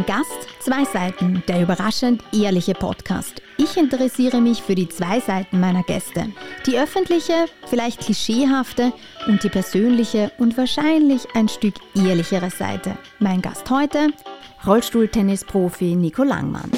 [0.00, 3.42] Ein Gast, zwei Seiten, der überraschend ehrliche Podcast.
[3.58, 6.24] Ich interessiere mich für die zwei Seiten meiner Gäste.
[6.64, 8.94] Die öffentliche, vielleicht klischeehafte
[9.26, 12.96] und die persönliche und wahrscheinlich ein Stück ehrlichere Seite.
[13.18, 14.08] Mein Gast heute,
[14.66, 16.70] Rollstuhltennisprofi Nico Langmann.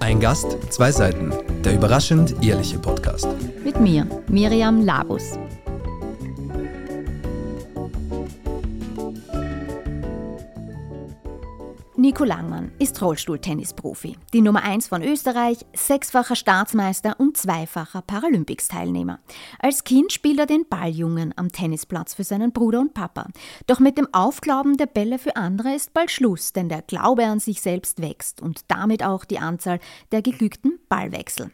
[0.00, 1.32] Ein Gast, zwei Seiten,
[1.62, 3.28] der überraschend ehrliche Podcast.
[3.62, 5.38] Mit mir, Miriam Labus.
[12.14, 19.18] Nico Langmann ist Rollstuhltennisprofi, die Nummer 1 von Österreich, sechsfacher Staatsmeister und zweifacher Paralympics-Teilnehmer.
[19.58, 23.26] Als Kind spielt er den Balljungen am Tennisplatz für seinen Bruder und Papa.
[23.66, 27.40] Doch mit dem Aufglauben der Bälle für andere ist bald Schluss, denn der Glaube an
[27.40, 29.80] sich selbst wächst und damit auch die Anzahl
[30.12, 31.50] der geglückten Ballwechsel.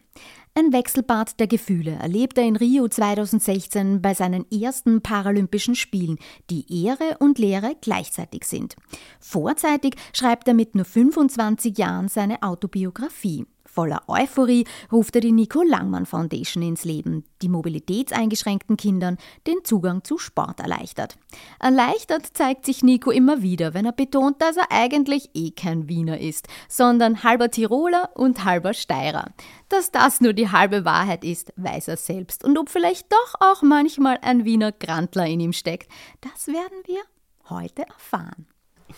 [0.54, 6.18] Ein Wechselbad der Gefühle erlebt er in Rio 2016 bei seinen ersten Paralympischen Spielen,
[6.50, 8.74] die Ehre und Lehre gleichzeitig sind.
[9.20, 13.46] Vorzeitig schreibt er mit nur 25 Jahren seine Autobiografie.
[13.72, 20.02] Voller Euphorie ruft er die Nico Langmann Foundation ins Leben, die mobilitätseingeschränkten Kindern den Zugang
[20.02, 21.16] zu Sport erleichtert.
[21.60, 26.18] Erleichtert zeigt sich Nico immer wieder, wenn er betont, dass er eigentlich eh kein Wiener
[26.18, 29.26] ist, sondern halber Tiroler und halber Steirer.
[29.68, 32.44] Dass das nur die halbe Wahrheit ist, weiß er selbst.
[32.44, 35.88] Und ob vielleicht doch auch manchmal ein Wiener Grantler in ihm steckt,
[36.22, 37.02] das werden wir
[37.48, 38.46] heute erfahren.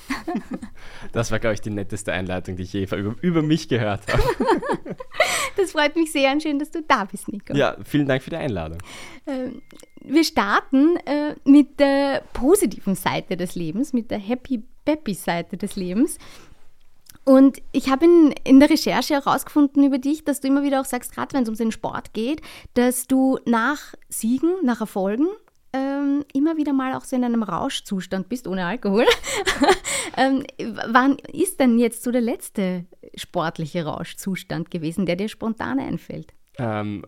[1.12, 4.23] Das war, glaube ich, die netteste Einleitung, die ich je über, über mich gehört habe.
[5.57, 7.55] Das freut mich sehr und schön, dass du da bist, Nico.
[7.55, 8.79] Ja, vielen Dank für die Einladung.
[9.27, 9.61] Ähm,
[10.03, 16.19] wir starten äh, mit der positiven Seite des Lebens, mit der Happy-Peppy-Seite des Lebens.
[17.25, 20.87] Und ich habe in, in der Recherche herausgefunden über dich, dass du immer wieder auch
[20.87, 22.41] sagst, gerade wenn es um den Sport geht,
[22.75, 25.29] dass du nach Siegen, nach Erfolgen
[25.73, 29.06] ähm, immer wieder mal auch so in einem Rauschzustand bist, ohne Alkohol.
[30.17, 30.45] ähm,
[30.89, 36.35] wann ist denn jetzt so der letzte sportliche Rauschzustand gewesen, der dir spontan einfällt?
[36.58, 37.07] Ähm,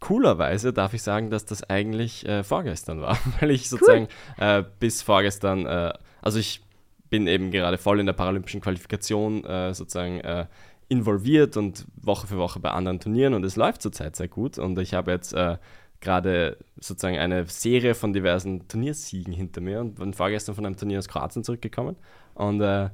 [0.00, 4.46] coolerweise darf ich sagen, dass das eigentlich äh, vorgestern war, weil ich sozusagen cool.
[4.46, 5.92] äh, bis vorgestern, äh,
[6.22, 6.62] also ich
[7.10, 10.46] bin eben gerade voll in der paralympischen Qualifikation äh, sozusagen äh,
[10.88, 14.78] involviert und Woche für Woche bei anderen Turnieren und es läuft zurzeit sehr gut und
[14.78, 15.58] ich habe jetzt äh,
[16.00, 20.98] gerade sozusagen eine Serie von diversen Turniersiegen hinter mir und bin vorgestern von einem Turnier
[20.98, 21.96] aus Kroatien zurückgekommen.
[22.34, 22.90] Und äh,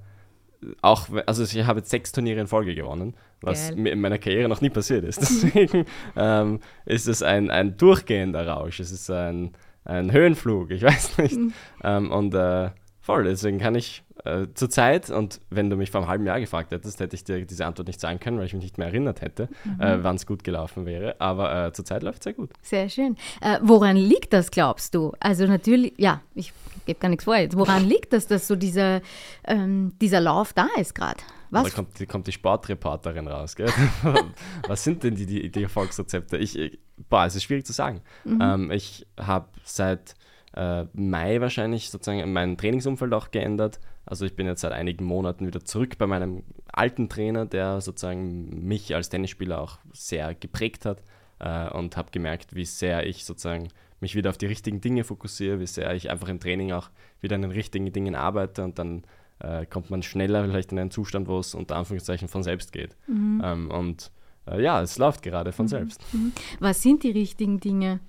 [0.80, 3.76] auch, also ich habe jetzt sechs Turniere in Folge gewonnen, was Geil.
[3.76, 5.20] mir in meiner Karriere noch nie passiert ist.
[5.20, 5.84] Deswegen
[6.16, 8.80] ähm, ist es ein, ein durchgehender Rausch.
[8.80, 9.52] Es ist ein,
[9.84, 11.36] ein Höhenflug, ich weiß nicht.
[11.36, 11.52] Mhm.
[11.82, 12.70] Ähm, und äh,
[13.04, 16.40] voll, deswegen kann ich äh, zur Zeit, und wenn du mich vor einem halben Jahr
[16.40, 18.86] gefragt hättest, hätte ich dir diese Antwort nicht sagen können, weil ich mich nicht mehr
[18.86, 19.80] erinnert hätte, mhm.
[19.80, 21.20] äh, wann es gut gelaufen wäre.
[21.20, 22.50] Aber äh, zur Zeit läuft es sehr gut.
[22.62, 23.16] Sehr schön.
[23.42, 25.12] Äh, woran liegt das, glaubst du?
[25.20, 26.54] Also natürlich, ja, ich
[26.86, 27.56] gebe gar nichts vor jetzt.
[27.58, 29.02] Woran liegt das, dass so dieser,
[29.46, 31.20] ähm, dieser Lauf da ist gerade?
[31.50, 31.64] Was?
[31.64, 33.70] Da kommt, die, kommt die Sportreporterin raus, gell?
[34.66, 36.36] Was sind denn die, die, die Erfolgsrezepte?
[36.38, 36.78] Ich, ich,
[37.08, 38.00] boah, es ist schwierig zu sagen.
[38.24, 38.38] Mhm.
[38.40, 40.14] Ähm, ich habe seit
[40.56, 43.80] äh, Mai wahrscheinlich sozusagen mein Trainingsumfeld auch geändert.
[44.06, 46.42] Also ich bin jetzt seit einigen Monaten wieder zurück bei meinem
[46.72, 51.02] alten Trainer, der sozusagen mich als Tennisspieler auch sehr geprägt hat
[51.40, 53.68] äh, und habe gemerkt, wie sehr ich sozusagen
[54.00, 56.90] mich wieder auf die richtigen Dinge fokussiere, wie sehr ich einfach im Training auch
[57.20, 59.02] wieder an den richtigen Dingen arbeite und dann
[59.40, 62.96] äh, kommt man schneller vielleicht in einen Zustand, wo es unter Anführungszeichen von selbst geht.
[63.06, 63.42] Mhm.
[63.44, 64.10] Ähm, und
[64.46, 65.70] äh, ja, es läuft gerade von mhm.
[65.70, 66.14] selbst.
[66.14, 66.32] Mhm.
[66.60, 68.00] Was sind die richtigen Dinge?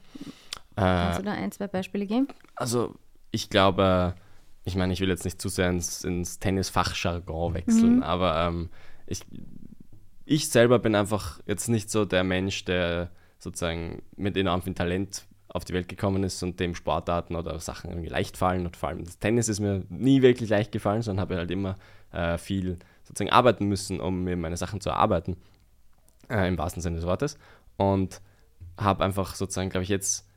[0.75, 2.27] Kannst du da ein, zwei Beispiele geben?
[2.55, 2.95] Also
[3.31, 4.15] ich glaube,
[4.63, 8.03] ich meine, ich will jetzt nicht zu sehr ins, ins Tennisfachjargon wechseln, mhm.
[8.03, 8.69] aber ähm,
[9.07, 9.21] ich,
[10.25, 15.25] ich selber bin einfach jetzt nicht so der Mensch, der sozusagen mit enorm viel Talent
[15.47, 18.65] auf die Welt gekommen ist und dem Sportarten oder Sachen irgendwie leicht fallen.
[18.65, 21.77] Und vor allem das Tennis ist mir nie wirklich leicht gefallen, sondern habe halt immer
[22.11, 25.37] äh, viel sozusagen arbeiten müssen, um mir meine Sachen zu erarbeiten,
[26.29, 27.37] äh, im wahrsten Sinne des Wortes.
[27.77, 28.21] Und
[28.77, 30.27] habe einfach sozusagen, glaube ich, jetzt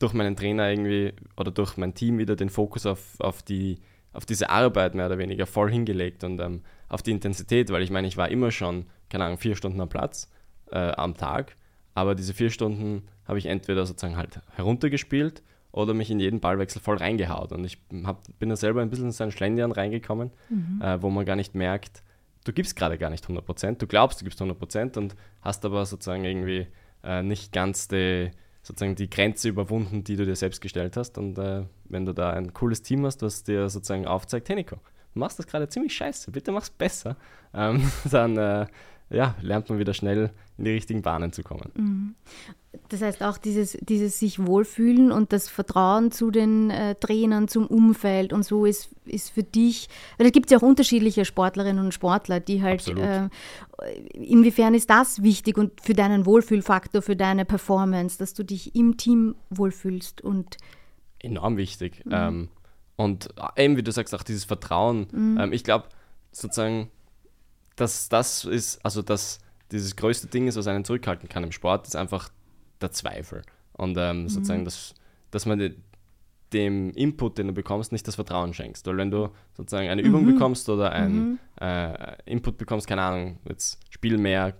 [0.00, 3.78] durch meinen Trainer irgendwie oder durch mein Team wieder den Fokus auf, auf, die,
[4.12, 7.90] auf diese Arbeit mehr oder weniger voll hingelegt und ähm, auf die Intensität, weil ich
[7.90, 10.30] meine, ich war immer schon, keine Ahnung, vier Stunden am Platz
[10.72, 11.56] äh, am Tag,
[11.94, 16.80] aber diese vier Stunden habe ich entweder sozusagen halt heruntergespielt oder mich in jeden Ballwechsel
[16.80, 17.52] voll reingehaut.
[17.52, 20.80] Und ich hab, bin da selber ein bisschen in so einen Schlendern reingekommen, mhm.
[20.82, 22.02] äh, wo man gar nicht merkt,
[22.44, 26.24] du gibst gerade gar nicht 100%, du glaubst, du gibst 100% und hast aber sozusagen
[26.24, 26.66] irgendwie
[27.04, 28.30] äh, nicht ganz die
[28.70, 31.18] sozusagen die Grenze überwunden, die du dir selbst gestellt hast.
[31.18, 34.76] Und äh, wenn du da ein cooles Team hast, was dir sozusagen aufzeigt, hey Nico,
[34.76, 37.16] du machst das gerade ziemlich scheiße, bitte mach's besser,
[37.52, 38.66] ähm, dann äh,
[39.10, 41.70] ja, lernt man wieder schnell in die richtigen Bahnen zu kommen.
[41.74, 42.14] Mhm.
[42.88, 47.66] Das heißt auch dieses, dieses sich wohlfühlen und das Vertrauen zu den äh, Trainern, zum
[47.66, 51.92] Umfeld und so ist, ist für dich, weil es gibt ja auch unterschiedliche Sportlerinnen und
[51.92, 53.28] Sportler, die halt, äh,
[54.12, 58.96] inwiefern ist das wichtig und für deinen Wohlfühlfaktor, für deine Performance, dass du dich im
[58.96, 60.56] Team wohlfühlst und
[61.18, 62.04] enorm wichtig.
[62.04, 62.12] Mhm.
[62.12, 62.48] Ähm,
[62.96, 65.06] und äh, eben, wie du sagst, auch dieses Vertrauen.
[65.10, 65.38] Mhm.
[65.40, 65.86] Ähm, ich glaube,
[66.32, 66.90] sozusagen,
[67.80, 69.38] dass das ist, also dass
[69.72, 72.30] dieses größte Ding ist, was einen zurückhalten kann im Sport, ist einfach
[72.80, 73.42] der Zweifel.
[73.72, 74.28] Und ähm, mhm.
[74.28, 74.94] sozusagen, dass,
[75.30, 75.74] dass man
[76.52, 78.86] dem Input, den du bekommst, nicht das Vertrauen schenkst.
[78.86, 80.34] Weil wenn du sozusagen eine Übung mhm.
[80.34, 81.38] bekommst oder ein mhm.
[81.60, 84.54] äh, Input bekommst, keine Ahnung, jetzt spiel mehr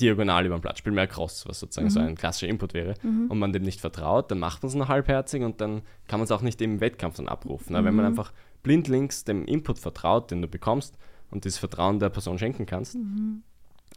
[0.00, 1.90] diagonal über den Platz, spiel mehr Cross, was sozusagen mhm.
[1.90, 3.26] so ein klassischer Input wäre, mhm.
[3.28, 6.24] und man dem nicht vertraut, dann macht man es nur halbherzig und dann kann man
[6.24, 7.76] es auch nicht im Wettkampf dann abrufen.
[7.76, 8.12] Aber wenn man mhm.
[8.12, 8.32] einfach
[8.62, 10.96] blindlings dem Input vertraut, den du bekommst
[11.30, 13.42] und dieses Vertrauen der Person schenken kannst, mhm.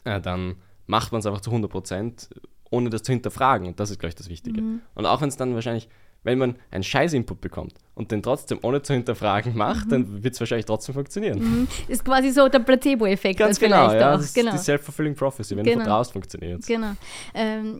[0.04, 2.30] äh, dann macht man es einfach zu 100 Prozent
[2.74, 3.68] ohne das zu hinterfragen.
[3.68, 4.62] Und das ist, glaube ich, das Wichtige.
[4.62, 4.82] Mhm.
[4.96, 5.88] Und auch wenn es dann wahrscheinlich,
[6.24, 9.90] wenn man einen Scheiß-Input bekommt und den trotzdem ohne zu hinterfragen macht, mhm.
[9.90, 11.40] dann wird es wahrscheinlich trotzdem funktionieren.
[11.40, 11.68] Mhm.
[11.88, 13.38] Ist quasi so der Placebo-Effekt.
[13.38, 14.54] Ganz genau, ja, das genau.
[14.54, 15.56] ist die Self-Fulfilling Prophecy.
[15.56, 15.80] Wenn genau.
[15.80, 16.66] du vertraust, funktioniert es.
[16.66, 16.94] Genau.
[17.36, 17.80] Ähm,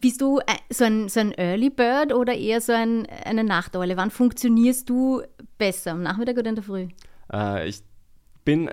[0.00, 3.96] bist du so ein, so ein Early Bird oder eher so ein, eine Nachteule?
[3.96, 5.22] Wann funktionierst du
[5.58, 6.88] besser, am Nachmittag oder in der Früh?
[7.32, 7.82] Äh, ich
[8.44, 8.70] bin,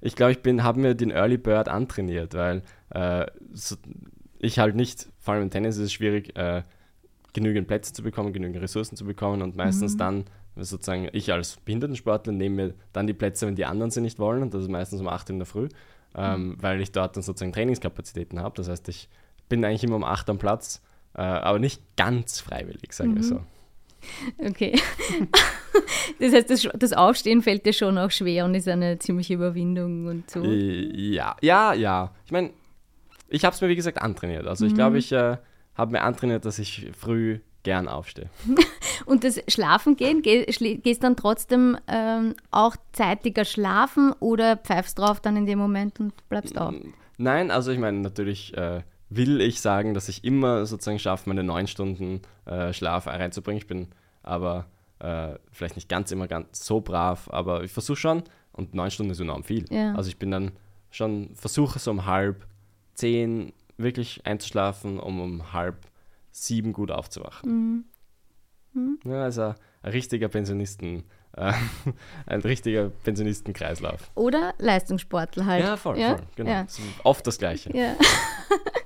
[0.00, 3.76] ich glaube, ich bin, habe mir den Early Bird antrainiert, weil äh, so,
[4.38, 6.62] ich halt nicht, vor allem im Tennis ist es schwierig, äh,
[7.32, 9.98] genügend Plätze zu bekommen, genügend Ressourcen zu bekommen und meistens mhm.
[9.98, 10.24] dann,
[10.56, 14.42] sozusagen, ich als Behindertensportler nehme mir dann die Plätze, wenn die anderen sie nicht wollen
[14.42, 15.68] und das ist meistens um 8 in der Früh,
[16.14, 16.56] ähm, mhm.
[16.62, 18.54] weil ich dort dann sozusagen Trainingskapazitäten habe.
[18.56, 19.08] Das heißt, ich
[19.48, 20.82] bin eigentlich immer um 8 am Platz,
[21.14, 23.16] äh, aber nicht ganz freiwillig, sagen mhm.
[23.16, 23.40] wir so.
[24.38, 24.78] Okay.
[26.18, 30.06] das heißt, das, das, Aufstehen fällt dir schon auch schwer und ist eine ziemliche Überwindung
[30.06, 30.42] und so.
[30.42, 32.12] Ja, ja, ja.
[32.24, 32.50] Ich meine,
[33.28, 34.46] ich habe es mir, wie gesagt, antrainiert.
[34.46, 34.96] Also ich glaube, mhm.
[34.96, 35.36] ich äh,
[35.74, 38.28] habe mir antrainiert, dass ich früh gern aufstehe.
[39.06, 45.20] Und das Schlafen gehen, geh, gehst dann trotzdem ähm, auch zeitiger schlafen oder pfeifst drauf
[45.20, 46.74] dann in dem Moment und bleibst auf?
[47.18, 48.82] Nein, also ich meine, natürlich äh,
[49.16, 53.58] will ich sagen, dass ich immer sozusagen schaffe, meine neun Stunden äh, Schlaf reinzubringen.
[53.58, 53.88] Ich bin
[54.22, 54.66] aber
[54.98, 58.22] äh, vielleicht nicht ganz immer ganz so brav, aber ich versuche schon
[58.52, 59.64] und neun Stunden ist enorm viel.
[59.70, 59.94] Ja.
[59.94, 60.52] Also ich bin dann
[60.90, 62.46] schon, versuche so um halb
[62.94, 65.76] zehn wirklich einzuschlafen, um um halb
[66.30, 67.50] sieben gut aufzuwachen.
[67.50, 67.84] Mhm.
[68.74, 68.98] Mhm.
[69.04, 71.04] Ja, also ein richtiger Pensionisten,
[71.36, 71.52] äh,
[72.26, 74.10] ein richtiger Pensionistenkreislauf.
[74.14, 75.64] Oder Leistungssportler halt.
[75.64, 76.16] Ja, voll, ja?
[76.16, 76.50] voll genau.
[76.50, 76.66] Ja.
[77.04, 77.76] oft das Gleiche.
[77.76, 77.96] Ja.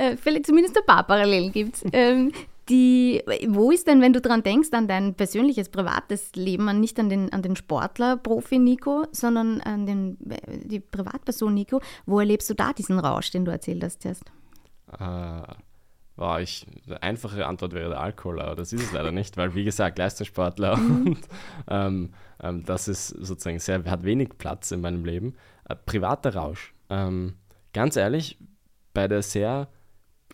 [0.00, 1.84] äh, vielleicht zumindest ein paar Parallelen gibt es.
[1.92, 2.32] Ähm,
[2.70, 6.98] die, wo ist denn, wenn du daran denkst, an dein persönliches, privates Leben, an nicht
[7.00, 10.16] an den, an den Sportler, Profi Nico, sondern an den,
[10.64, 14.24] die Privatperson Nico, wo erlebst du da diesen Rausch, den du erzählt hast erst?
[14.98, 15.52] Äh,
[16.16, 16.66] wow, ich,
[17.00, 20.76] einfache Antwort wäre der Alkohol, aber das ist es leider nicht, weil wie gesagt, Leistungssportler
[20.76, 21.06] mhm.
[21.06, 21.18] und
[21.68, 25.34] ähm, ähm, das ist sozusagen sehr, hat wenig Platz in meinem Leben.
[25.68, 26.72] Äh, privater Rausch.
[26.88, 27.34] Ähm,
[27.72, 28.38] ganz ehrlich,
[28.94, 29.68] bei der sehr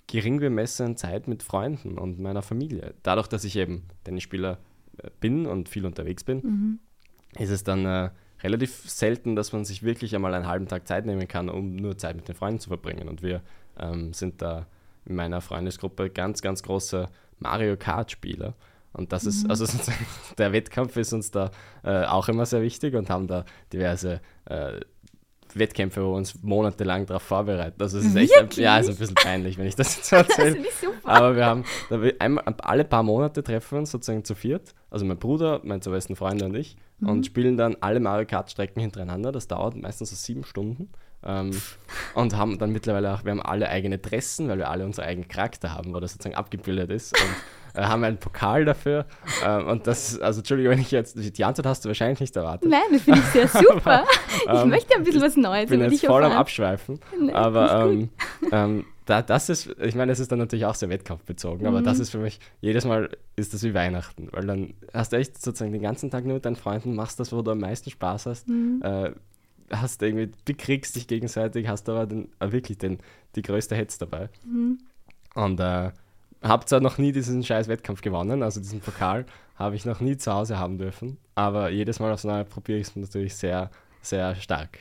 [0.07, 2.95] gering bemessenen Zeit mit Freunden und meiner Familie.
[3.03, 4.59] Dadurch, dass ich eben Tennisspieler
[4.99, 6.79] äh, bin und viel unterwegs bin, mhm.
[7.39, 8.11] ist es dann äh,
[8.43, 11.99] relativ selten, dass man sich wirklich einmal einen halben Tag Zeit nehmen kann, um nur
[11.99, 13.09] Zeit mit den Freunden zu verbringen.
[13.09, 13.43] Und wir
[13.79, 14.67] ähm, sind da
[15.05, 17.09] in meiner Freundesgruppe ganz, ganz große
[17.39, 18.55] Mario Kart-Spieler.
[18.93, 19.29] Und das mhm.
[19.31, 19.67] ist, also
[20.39, 21.51] der Wettkampf ist uns da
[21.83, 24.81] äh, auch immer sehr wichtig und haben da diverse äh,
[25.59, 27.81] Wettkämpfe, wo wir uns monatelang darauf vorbereiten.
[27.81, 30.65] Also es ist echt ein, ja, ist ein bisschen peinlich, wenn ich das jetzt erzähle.
[31.05, 31.65] Aber wir haben
[32.19, 34.75] einmal, alle paar Monate treffen wir uns sozusagen zu viert.
[34.91, 36.77] Also mein Bruder, mein zwei besten Freunde und ich.
[36.99, 37.09] Mhm.
[37.09, 39.33] Und spielen dann alle Mario Kart Strecken hintereinander.
[39.33, 40.91] Das dauert meistens so sieben Stunden.
[41.25, 41.51] Ähm,
[42.15, 45.29] und haben dann mittlerweile auch, wir haben alle eigene Dressen, weil wir alle unsere eigenen
[45.29, 47.19] Charakter haben, wo das sozusagen abgebildet ist.
[47.21, 47.31] Und
[47.77, 49.07] äh, haben einen Pokal dafür.
[49.45, 52.71] Ähm, und das, also Entschuldigung, wenn ich jetzt, die Antwort hast du wahrscheinlich nicht erwartet.
[52.71, 54.05] Nein, das finde ich sehr super.
[54.29, 55.65] ich ähm, möchte ein bisschen was Neues.
[55.65, 57.01] Ich bin jetzt voll am Abschweifen.
[57.21, 58.09] Nee, aber ähm,
[58.51, 61.67] ähm, da, das ist, ich meine, es ist dann natürlich auch sehr wettkampfbezogen, mhm.
[61.67, 65.17] aber das ist für mich, jedes Mal ist das wie Weihnachten, weil dann hast du
[65.17, 67.91] echt sozusagen den ganzen Tag nur mit deinen Freunden, machst das, wo du am meisten
[67.91, 68.83] Spaß hast, mhm.
[68.83, 69.13] äh,
[69.71, 72.99] hast irgendwie, bekriegst dich gegenseitig, hast aber den, äh, wirklich den,
[73.37, 74.29] die größte Hetz dabei.
[74.45, 74.79] Mhm.
[75.35, 75.93] Und äh,
[76.43, 79.27] habe zwar noch nie diesen scheiß Wettkampf gewonnen, also diesen Pokal
[79.57, 82.89] habe ich noch nie zu Hause haben dürfen, aber jedes Mal aufs Neue probiere ich
[82.89, 83.71] es natürlich sehr,
[84.03, 84.81] sehr stark.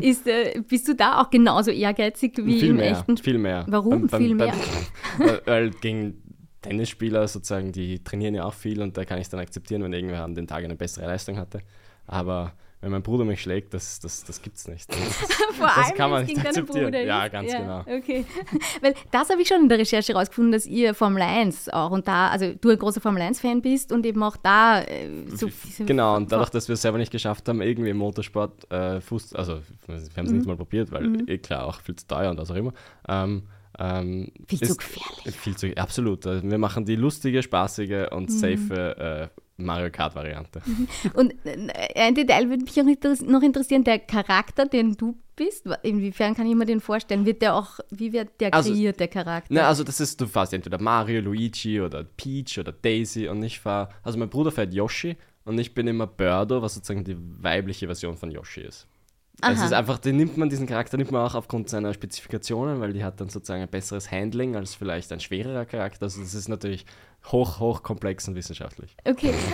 [0.00, 3.16] Ist, äh, bist du da auch genauso ehrgeizig wie viel im mehr, echten?
[3.16, 3.64] Viel mehr.
[3.68, 4.54] Warum beim, viel mehr?
[5.18, 6.22] Beim, weil gegen
[6.62, 10.24] Tennisspieler sozusagen, die trainieren ja auch viel und da kann ich dann akzeptieren, wenn irgendwer
[10.24, 11.60] an den Tag eine bessere Leistung hatte.
[12.06, 14.88] Aber wenn mein Bruder mich schlägt, das, das, das gibt's nicht.
[15.48, 16.84] Das, Vor das allem, kann man nicht akzeptieren.
[16.92, 17.80] Bruder Ja, ganz genau.
[17.80, 18.24] Okay.
[18.80, 22.06] Weil das habe ich schon in der Recherche herausgefunden, dass ihr Formel 1 auch und
[22.06, 25.48] da, also du ein großer Formel 1-Fan bist und eben auch da äh, so
[25.84, 29.34] Genau, und dadurch, dass wir es selber nicht geschafft haben, irgendwie im Motorsport äh, Fuß,
[29.34, 30.36] also wir haben es Mhm.
[30.36, 32.72] nicht mal probiert, weil eh klar, auch viel zu teuer und was auch immer.
[33.08, 33.42] Ähm,
[33.78, 35.36] ähm, Viel zu gefährlich.
[35.36, 36.26] Viel zu, absolut.
[36.26, 38.34] Also Wir machen die lustige, spaßige und Mhm.
[38.38, 40.62] safe äh, Mario Kart-Variante.
[41.14, 41.68] Und äh,
[42.00, 46.46] ein Detail würde mich auch interess noch interessieren, der Charakter, den du bist, inwiefern kann
[46.46, 47.26] ich mir den vorstellen?
[47.26, 49.48] Wird der auch, wie wird der Also- kreiert, der Charakter?
[49.52, 53.58] Na, also das ist, du fährst entweder Mario, Luigi oder Peach oder Daisy und ich
[53.58, 57.86] fahre, also mein Bruder fährt Yoshi und ich bin immer Birdo, was sozusagen die weibliche
[57.86, 58.86] Version von Yoshi ist.
[59.40, 59.66] Es Aha.
[59.66, 63.04] ist einfach, den nimmt man, diesen Charakter nimmt man auch aufgrund seiner Spezifikationen, weil die
[63.04, 66.04] hat dann sozusagen ein besseres Handling als vielleicht ein schwererer Charakter.
[66.04, 66.84] Also das ist natürlich
[67.26, 68.96] hoch, hoch komplex und wissenschaftlich.
[69.04, 69.32] Okay.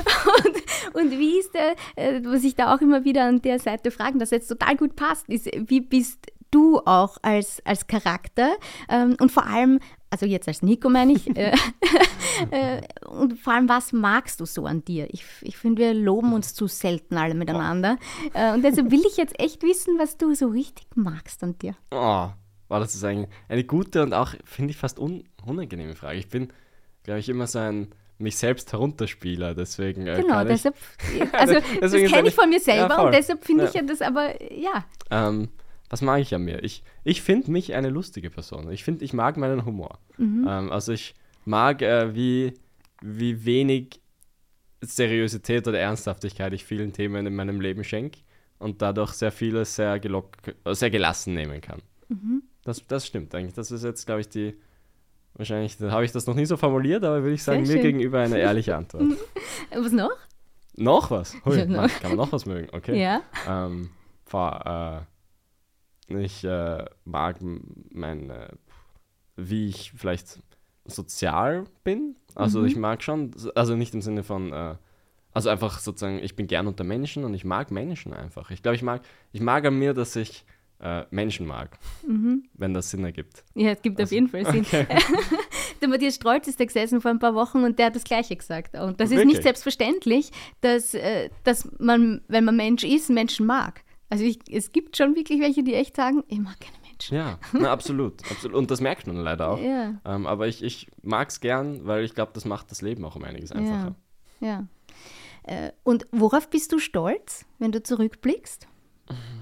[0.94, 3.90] Und, und wie ist der, äh, was ich da auch immer wieder an der Seite
[3.90, 8.54] fragen, das jetzt total gut passt, ist, wie bist du auch als, als Charakter
[8.88, 9.80] ähm, und vor allem,
[10.14, 11.52] also jetzt als Nico meine ich, äh,
[12.52, 15.08] äh, und vor allem, was magst du so an dir?
[15.12, 17.98] Ich, ich finde, wir loben uns zu selten alle miteinander.
[18.32, 21.74] Äh, und deshalb will ich jetzt echt wissen, was du so richtig magst an dir.
[21.90, 22.28] Oh,
[22.68, 26.18] war das ist eigentlich eine gute und auch, finde ich, fast un unangenehme Frage.
[26.18, 26.52] Ich bin,
[27.02, 30.76] glaube ich, immer so ein mich selbst herunterspieler, deswegen äh, Genau, kann ich, deshalb,
[31.32, 33.06] also Deswegen das kenne eine- ich von mir Ja, selber voll.
[33.06, 33.68] und deshalb finde Ja.
[33.70, 34.84] ich ja das aber, ja.
[35.10, 35.48] Ähm,
[35.90, 36.62] was mag ich an mir?
[36.64, 38.70] Ich, ich finde mich eine lustige Person.
[38.72, 39.98] Ich finde, ich mag meinen Humor.
[40.18, 40.46] Mhm.
[40.48, 41.14] Ähm, also ich
[41.44, 42.54] mag, äh, wie,
[43.02, 44.00] wie wenig
[44.82, 48.20] Seriosität oder Ernsthaftigkeit ich vielen Themen in meinem Leben schenke
[48.58, 50.36] und dadurch sehr vieles sehr, gelock
[50.72, 51.80] sehr gelassen nehmen kann.
[52.08, 52.42] Mhm.
[52.64, 53.54] Das, das stimmt eigentlich.
[53.54, 54.54] Das ist jetzt, glaube ich, die.
[55.36, 57.92] Wahrscheinlich habe ich das noch nie so formuliert, aber würde ich sagen, Sehr mir schön.
[57.92, 59.02] gegenüber eine ehrliche Antwort.
[59.74, 60.16] Was noch?
[60.76, 61.34] noch was?
[61.44, 61.76] Hui, Ja, noch.
[61.76, 62.68] Mann, kann man noch was mögen?
[62.72, 63.00] Okay.
[63.02, 63.22] Ja.
[63.48, 63.90] Ähm,
[64.24, 65.13] fahr, äh,
[66.18, 68.48] ich äh, mag m- mein, äh,
[69.36, 70.40] wie ich vielleicht
[70.86, 72.16] sozial bin.
[72.34, 72.66] Also Mhm.
[72.66, 74.74] ich mag schon, also nicht im Sinne von, äh,
[75.32, 78.50] also einfach sozusagen, ich bin gern unter Menschen und ich mag Menschen einfach.
[78.50, 79.02] Ich glaube, ich mag,
[79.32, 80.44] ich mag an mir, dass ich
[80.80, 81.78] äh, Menschen mag,
[82.54, 83.44] wenn das Sinn ergibt.
[83.54, 84.66] Ja, es gibt auf Also, jeden Fall Sinn.
[85.80, 88.36] der Matthias Strolz ist da gesessen vor ein paar Wochen und der hat das Gleiche
[88.36, 88.74] gesagt.
[88.74, 89.34] Und das ist Wirklich?
[89.34, 90.30] nicht selbstverständlich,
[90.60, 93.82] dass, äh, dass man, wenn man Mensch ist, Menschen mag.
[94.14, 97.16] Also ich, es gibt schon wirklich welche, die echt sagen, ich mag keine Menschen.
[97.16, 98.56] Ja, na, absolut, absolut.
[98.56, 99.58] Und das merkt man leider auch.
[99.58, 103.04] Ja, Ähm, aber ich, ich mag es gern, weil ich glaube, das macht das Leben
[103.04, 103.96] auch um einiges einfacher.
[104.38, 104.68] ja.
[105.42, 108.68] Äh, und worauf bist du stolz, wenn du zurückblickst?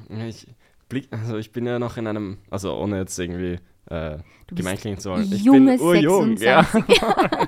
[0.09, 0.47] Ja, Ich,
[0.89, 3.59] blick, also ich bin ja noch in einem, also ohne jetzt irgendwie
[3.91, 5.31] äh, gemein klingen zu wollen.
[5.31, 6.63] Ich junge bin urjung, ja.
[6.65, 6.99] 26.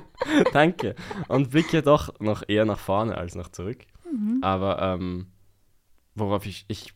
[0.53, 0.95] Danke.
[1.29, 3.79] Und blicke doch noch eher nach vorne als nach zurück.
[4.13, 4.41] Mhm.
[4.43, 5.29] Aber ähm,
[6.15, 6.93] worauf ich, ich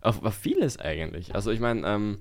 [0.00, 1.34] auf, auf vieles eigentlich.
[1.34, 2.18] Also ich meine, ähm,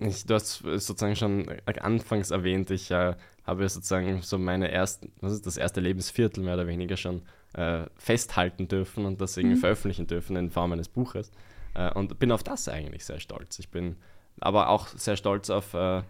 [0.00, 1.46] ich, du hast sozusagen schon
[1.80, 6.54] anfangs erwähnt, ich äh, habe sozusagen so meine ersten, was ist das erste Lebensviertel mehr
[6.54, 7.22] oder weniger schon
[7.54, 11.30] äh, festhalten dürfen und das irgendwie veröffentlichen dürfen in Form eines Buches.
[11.74, 13.58] Äh, und bin auf das eigentlich sehr stolz.
[13.58, 13.96] Ich bin
[14.40, 16.02] aber auch sehr stolz auf äh,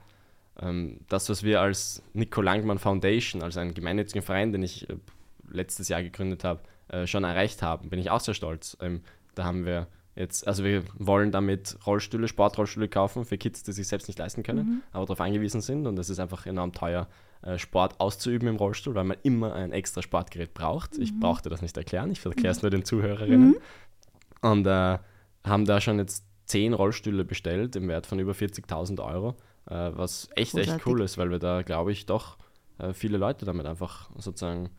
[0.60, 4.96] ähm, das, was wir als Nico Langmann Foundation, also einen gemeinnützigen Verein, den ich äh,
[5.50, 7.90] letztes Jahr gegründet habe, äh, schon erreicht haben.
[7.90, 8.76] Bin ich auch sehr stolz.
[8.80, 9.02] Ähm,
[9.34, 13.88] da haben wir jetzt, also wir wollen damit Rollstühle, Sportrollstühle kaufen für Kids, die sich
[13.88, 15.86] selbst nicht leisten können, aber darauf angewiesen sind.
[15.86, 17.08] Und es ist einfach enorm teuer,
[17.42, 20.96] äh, Sport auszuüben im Rollstuhl, weil man immer ein extra Sportgerät braucht.
[20.98, 23.56] Ich brauchte das nicht erklären, ich erkläre es nur den Zuhörerinnen.
[24.40, 24.98] Und äh,
[25.44, 30.28] haben da schon jetzt zehn Rollstühle bestellt im Wert von über 40.000 Euro, äh, was
[30.36, 32.38] echt, echt cool ist, weil wir da, glaube ich, doch
[32.78, 34.70] äh, viele Leute damit einfach sozusagen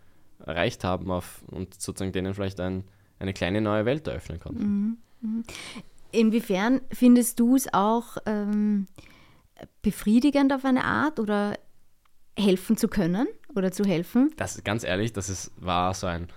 [0.45, 2.83] erreicht haben auf, und sozusagen denen vielleicht ein,
[3.19, 4.97] eine kleine neue Welt eröffnen konnten.
[6.11, 8.87] Inwiefern findest du es auch ähm,
[9.81, 11.57] befriedigend auf eine Art oder
[12.37, 14.31] helfen zu können oder zu helfen?
[14.37, 16.27] Das ist ganz ehrlich, das ist, war so ein,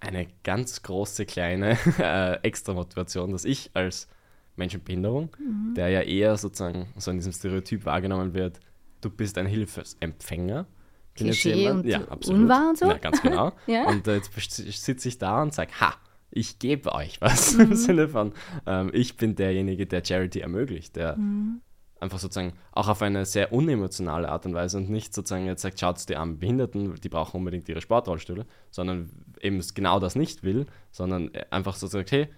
[0.00, 4.08] eine ganz große kleine äh, Extra-Motivation, dass ich als
[4.56, 5.36] Mensch mit Behinderung,
[5.76, 8.60] der ja eher sozusagen so in diesem Stereotyp wahrgenommen wird,
[9.00, 10.66] du bist ein Hilfsempfänger.
[11.14, 12.42] Klischee und ja, absolut.
[12.42, 12.86] unwahr und so?
[12.86, 13.52] Ja, ganz genau.
[13.66, 13.88] Ja.
[13.88, 14.30] Und äh, jetzt
[14.84, 15.94] sitze ich da und sage, ha,
[16.30, 17.54] ich gebe euch was.
[17.56, 17.60] Mhm.
[17.62, 18.32] Im Sinne von,
[18.66, 21.60] ähm, ich bin derjenige, der Charity ermöglicht, der Mhm.
[22.00, 25.80] einfach sozusagen auch auf eine sehr unemotionale Art und Weise und nicht sozusagen jetzt sagt,
[25.80, 30.66] schaut die armen Behinderten, die brauchen unbedingt ihre Sportrollstühle, sondern eben genau das nicht will,
[30.90, 32.28] sondern einfach so sagt, hey,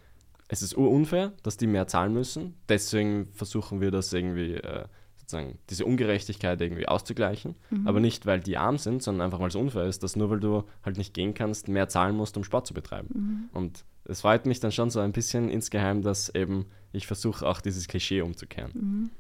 [0.49, 4.85] es ist unfair, dass die mehr zahlen müssen, deswegen versuchen wir das irgendwie äh,
[5.29, 7.55] sozusagen diese Ungerechtigkeit irgendwie auszugleichen.
[7.71, 7.87] Mhm.
[7.87, 10.41] Aber nicht, weil die arm sind, sondern einfach, weil es unfair ist, dass nur weil
[10.41, 13.09] du halt nicht gehen kannst, mehr zahlen musst, um Sport zu betreiben.
[13.13, 13.49] Mhm.
[13.53, 17.61] Und es freut mich dann schon so ein bisschen insgeheim, dass eben ich versuche auch
[17.61, 18.73] dieses Klischee umzukehren.
[18.75, 19.11] Mhm.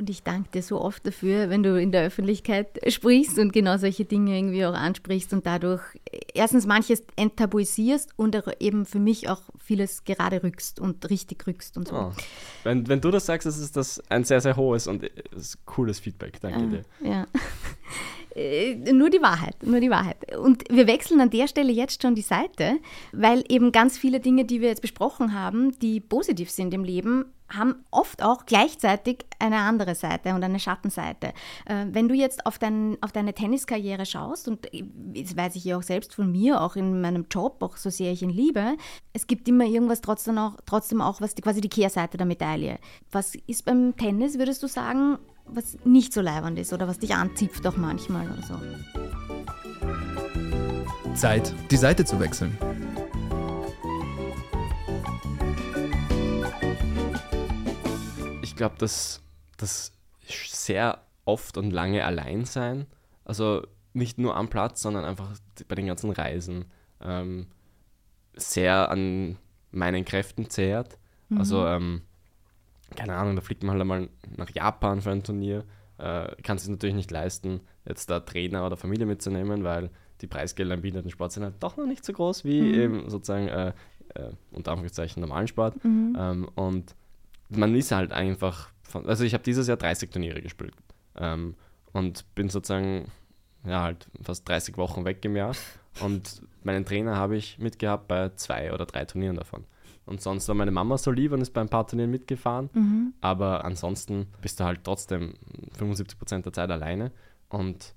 [0.00, 3.76] Und ich danke dir so oft dafür, wenn du in der Öffentlichkeit sprichst und genau
[3.76, 5.82] solche Dinge irgendwie auch ansprichst und dadurch
[6.32, 11.88] erstens manches enttabuisierst und eben für mich auch vieles gerade rückst und richtig rückst und
[11.88, 11.96] so.
[11.96, 12.12] Oh.
[12.64, 15.10] Wenn, wenn du das sagst, ist das ein sehr, sehr hohes und äh,
[15.66, 16.40] cooles Feedback.
[16.40, 17.10] Danke ah, dir.
[17.10, 17.26] Ja.
[18.34, 20.36] Äh, nur die Wahrheit, nur die Wahrheit.
[20.36, 22.78] Und wir wechseln an der Stelle jetzt schon die Seite,
[23.12, 27.26] weil eben ganz viele Dinge, die wir jetzt besprochen haben, die positiv sind im Leben,
[27.52, 31.32] haben oft auch gleichzeitig eine andere Seite und eine Schattenseite.
[31.66, 35.76] Äh, wenn du jetzt auf, dein, auf deine Tenniskarriere schaust, und das weiß ich ja
[35.76, 38.76] auch selbst von mir, auch in meinem Job, auch so sehr ich ihn liebe,
[39.12, 42.78] es gibt immer irgendwas trotzdem auch, trotzdem auch was, quasi die Kehrseite der Medaille.
[43.10, 45.18] Was ist beim Tennis, würdest du sagen,
[45.54, 48.54] was nicht so leibend ist oder was dich anzipft auch manchmal oder so.
[51.14, 52.56] Zeit, die Seite zu wechseln.
[58.42, 59.20] Ich glaube, dass
[59.56, 59.92] das
[60.26, 62.86] sehr oft und lange allein sein,
[63.24, 65.28] also nicht nur am Platz, sondern einfach
[65.68, 66.66] bei den ganzen Reisen,
[67.00, 67.46] ähm,
[68.34, 69.36] sehr an
[69.72, 70.98] meinen Kräften zehrt.
[71.36, 71.64] Also, mhm.
[71.64, 72.02] Also ähm,
[72.96, 75.64] keine Ahnung, da fliegt man halt einmal nach Japan für ein Turnier,
[75.98, 80.74] äh, kann es natürlich nicht leisten, jetzt da Trainer oder Familie mitzunehmen, weil die Preisgelder
[80.74, 82.80] im behinderten Sport sind halt doch noch nicht so groß wie mhm.
[82.80, 83.72] im sozusagen äh,
[84.14, 85.82] äh, unter Anführungszeichen normalen Sport.
[85.84, 86.16] Mhm.
[86.18, 86.94] Ähm, und
[87.48, 90.74] man ist halt einfach, von, also ich habe dieses Jahr 30 Turniere gespielt
[91.16, 91.54] ähm,
[91.92, 93.10] und bin sozusagen
[93.64, 95.54] ja halt fast 30 Wochen weg im Jahr
[96.00, 99.64] und meinen Trainer habe ich mitgehabt bei zwei oder drei Turnieren davon.
[100.10, 102.68] Und sonst war meine Mama so lieb und ist bei ein paar Turnieren mitgefahren.
[102.72, 103.14] Mhm.
[103.20, 105.34] Aber ansonsten bist du halt trotzdem
[105.78, 107.12] 75 Prozent der Zeit alleine
[107.48, 107.94] und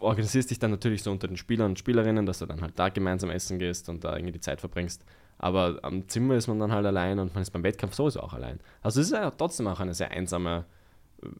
[0.00, 2.88] organisierst dich dann natürlich so unter den Spielern und Spielerinnen, dass du dann halt da
[2.88, 5.04] gemeinsam essen gehst und da irgendwie die Zeit verbringst.
[5.38, 8.32] Aber am Zimmer ist man dann halt allein und man ist beim Wettkampf sowieso auch
[8.32, 8.58] allein.
[8.82, 10.64] Also es ist ja trotzdem auch eine sehr einsame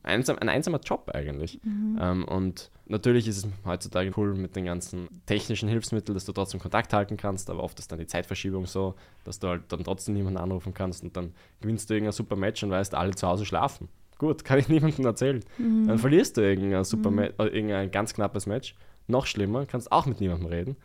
[0.03, 1.61] einsam, ein einsamer Job eigentlich.
[1.63, 1.99] Mhm.
[2.01, 6.61] Ähm, und natürlich ist es heutzutage cool mit den ganzen technischen Hilfsmitteln, dass du trotzdem
[6.61, 10.15] Kontakt halten kannst, aber oft ist dann die Zeitverschiebung so, dass du halt dann trotzdem
[10.15, 13.47] niemanden anrufen kannst und dann gewinnst du irgendein super Match und weißt, alle zu Hause
[13.47, 13.89] schlafen.
[14.19, 15.45] Gut, kann ich niemandem erzählen.
[15.59, 15.87] Mhm.
[15.89, 17.19] Dann verlierst du irgendein, super mhm.
[17.19, 18.75] äh, irgendein ganz knappes Match.
[19.09, 20.77] Noch schlimmer, kannst auch mit niemandem reden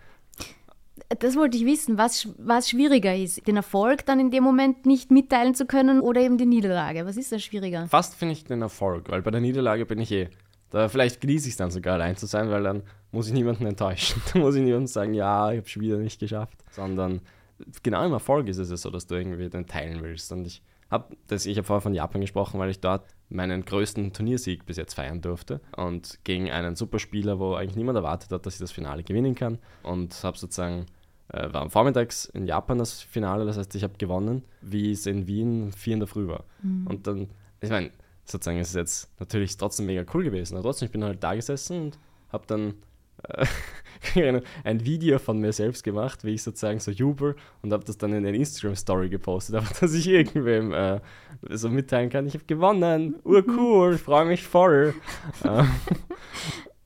[1.20, 3.48] das wollte ich wissen, was, was schwieriger ist.
[3.48, 7.06] Den Erfolg dann in dem Moment nicht mitteilen zu können oder eben die Niederlage.
[7.06, 7.88] Was ist da schwieriger?
[7.88, 10.30] Fast finde ich den Erfolg, weil bei der Niederlage bin ich eh.
[10.70, 13.66] Da vielleicht genieße ich es dann sogar allein zu sein, weil dann muss ich niemanden
[13.66, 14.22] enttäuschen.
[14.34, 16.58] Da muss ich niemandem sagen, ja, ich habe es wieder nicht geschafft.
[16.72, 17.22] Sondern
[17.84, 20.32] genau im Erfolg ist es so, dass du irgendwie den teilen willst.
[20.32, 24.78] Und ich habe hab vorher von Japan gesprochen, weil ich dort meinen größten Turniersieg bis
[24.78, 25.62] jetzt feiern durfte.
[25.76, 29.58] Und gegen einen Superspieler, wo eigentlich niemand erwartet hat, dass ich das Finale gewinnen kann.
[29.84, 30.86] Und habe sozusagen
[31.30, 35.06] äh, war am Vormittags in Japan das Finale, das heißt, ich habe gewonnen, wie es
[35.06, 36.44] in Wien vier in der Früh war.
[36.62, 36.88] Mhm.
[36.88, 37.30] Und dann,
[37.62, 37.92] ich meine,
[38.26, 41.34] sozusagen ist es jetzt natürlich trotzdem mega cool gewesen, aber trotzdem, ich bin halt da
[41.34, 42.00] gesessen und
[42.32, 42.74] habe dann
[44.64, 48.12] ein Video von mir selbst gemacht, wie ich sozusagen so jubel und habe das dann
[48.14, 51.00] in eine Instagram-Story gepostet, aber dass ich irgendwem äh,
[51.50, 54.94] so mitteilen kann, ich habe gewonnen, urcool, ich freue mich voll.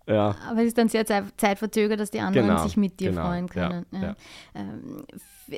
[0.08, 0.36] Ähm, ja.
[0.48, 3.50] Aber es ist dann sehr zeitverzögert, dass die anderen genau, sich mit dir genau, freuen
[3.50, 3.86] können.
[3.91, 4.15] Ja, ja.
[4.54, 5.04] Ähm,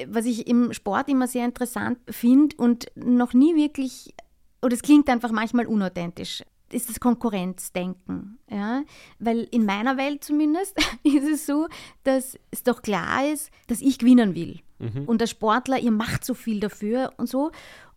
[0.08, 4.14] was ich im Sport immer sehr interessant finde und noch nie wirklich,
[4.62, 8.40] oder es klingt einfach manchmal unauthentisch, ist das Konkurrenzdenken.
[8.50, 8.84] Ja?
[9.20, 11.68] Weil in meiner Welt zumindest ist es so,
[12.04, 14.60] dass es doch klar ist, dass ich gewinnen will.
[14.80, 15.06] Mhm.
[15.06, 17.52] Und als Sportler, ihr macht so viel dafür und so.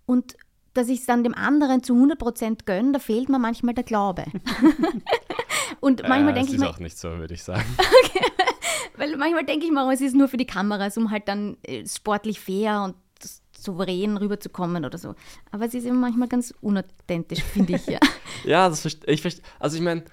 [0.06, 0.36] Und
[0.74, 4.24] dass ich es dann dem anderen zu 100% gönne, da fehlt mir manchmal der Glaube.
[5.80, 6.66] Und manchmal äh, denke ich mir.
[6.66, 7.64] Das ist auch nicht so, würde ich sagen.
[8.04, 8.24] okay.
[8.96, 11.86] Weil manchmal denke ich mir, es ist nur für die Kameras, um halt dann äh,
[11.86, 12.94] sportlich fair und
[13.62, 15.14] souverän rüberzukommen oder so.
[15.50, 18.00] Aber es ist eben manchmal ganz unauthentisch, finde ich, ja.
[18.44, 19.22] ja, das verstehe ich.
[19.22, 20.04] Verste also ich meine,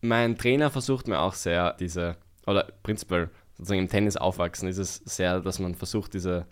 [0.00, 4.96] mein Trainer versucht mir auch sehr diese, oder prinzipiell sozusagen im Tennis aufwachsen, ist es
[5.04, 6.46] sehr, dass man versucht, diese,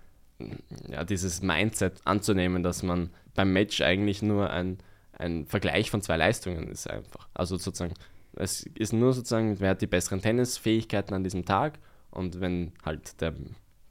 [0.89, 4.79] ja, dieses Mindset anzunehmen, dass man beim Match eigentlich nur ein,
[5.13, 7.29] ein Vergleich von zwei Leistungen ist einfach.
[7.35, 7.95] Also sozusagen
[8.37, 11.79] es ist nur sozusagen, wer hat die besseren Tennisfähigkeiten an diesem Tag
[12.11, 13.35] und wenn halt der,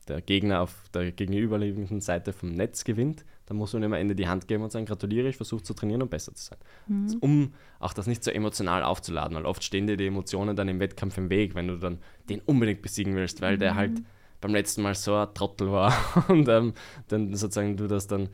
[0.07, 4.15] der Gegner auf der gegenüberliegenden Seite vom Netz gewinnt, dann muss man ihm am Ende
[4.15, 6.57] die Hand geben und sagen, gratuliere, ich versuche zu trainieren und besser zu sein.
[6.87, 7.03] Mhm.
[7.03, 10.67] Also, um auch das nicht so emotional aufzuladen, weil oft stehen dir die Emotionen dann
[10.67, 13.59] im Wettkampf im Weg, wenn du dann den unbedingt besiegen willst, weil mhm.
[13.59, 14.01] der halt
[14.41, 15.93] beim letzten Mal so ein Trottel war
[16.27, 16.73] und ähm,
[17.07, 18.29] dann sozusagen du das dann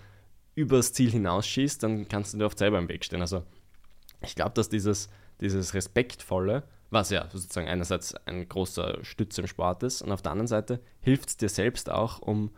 [0.56, 3.22] übers Ziel hinausschießt, dann kannst du dir oft selber im Weg stehen.
[3.22, 3.44] Also
[4.22, 9.82] ich glaube, dass dieses, dieses Respektvolle, was ja sozusagen einerseits ein großer Stütz im Sport
[9.84, 12.52] ist und auf der anderen Seite hilft es dir selbst auch, um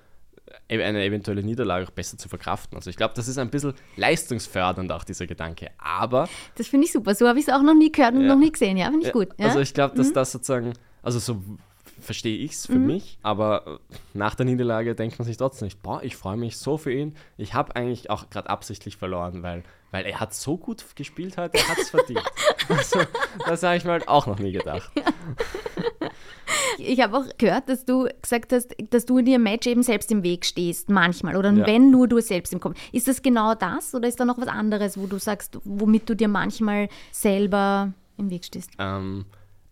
[0.67, 2.76] e-, eine eventuelle Niederlage auch besser zu verkraften.
[2.76, 5.69] Also ich glaube, das ist ein bisschen leistungsfördernd auch dieser Gedanke.
[5.78, 7.13] Aber das finde ich super.
[7.15, 8.76] So habe ich es auch noch nie gehört und ja, noch nie gesehen.
[8.76, 9.30] Ja, finde ich gut.
[9.38, 9.48] Ja?
[9.48, 10.13] Also ich glaube, dass mhm.
[10.13, 11.41] das sozusagen, also so
[12.04, 12.86] verstehe ich es für mhm.
[12.86, 13.80] mich, aber
[14.13, 17.16] nach der Niederlage denkt man sich trotzdem nicht, boah, ich freue mich so für ihn.
[17.38, 21.58] Ich habe eigentlich auch gerade absichtlich verloren, weil, weil er hat so gut gespielt heute,
[21.58, 22.24] er hat es verdient.
[22.70, 23.00] also,
[23.46, 24.92] das habe ich mir halt auch noch nie gedacht.
[24.96, 25.04] Ja.
[26.78, 29.84] Ich habe auch gehört, dass du gesagt hast, dass du in dir im Match eben
[29.84, 31.36] selbst im Weg stehst, manchmal.
[31.36, 31.66] Oder ja.
[31.66, 32.78] wenn nur du selbst im Kopf.
[32.92, 36.16] Ist das genau das oder ist da noch was anderes, wo du sagst, womit du
[36.16, 38.72] dir manchmal selber im Weg stehst?
[38.80, 39.26] Ähm,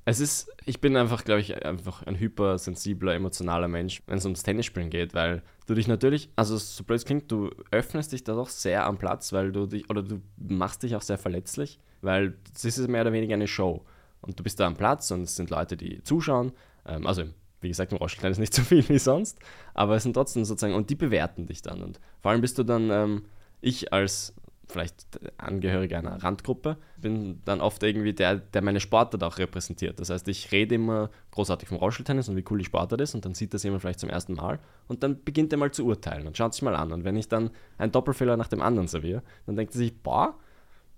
[0.04, 4.44] es ist, ich bin einfach, glaube ich, einfach ein hypersensibler, emotionaler Mensch, wenn es ums
[4.44, 8.50] Tennisspielen geht, weil du dich natürlich, also so blöd klingt, du öffnest dich da doch
[8.50, 12.66] sehr am Platz, weil du dich, oder du machst dich auch sehr verletzlich, weil es
[12.66, 13.86] ist mehr oder weniger eine Show.
[14.22, 16.52] Und du bist da am Platz und es sind Leute, die zuschauen.
[16.86, 17.24] Ähm, also,
[17.62, 19.38] wie gesagt, im Rollstuhl ist nicht so viel wie sonst,
[19.76, 21.84] aber es sind trotzdem sozusagen, und die bewerten dich dann.
[21.84, 23.26] Und vor allem bist du dann, ähm,
[23.62, 24.34] ich als
[24.72, 30.00] vielleicht Angehöriger einer Randgruppe, bin dann oft irgendwie der, der meine Sportart auch repräsentiert.
[30.00, 33.26] Das heißt, ich rede immer großartig vom Rollstuhltennis und wie cool die Sportart ist und
[33.26, 36.28] dann sieht das jemand vielleicht zum ersten Mal und dann beginnt er mal zu urteilen
[36.28, 36.92] und schaut sich mal an.
[36.92, 40.36] Und wenn ich dann einen Doppelfehler nach dem anderen serviere, dann denkt er sich, boah,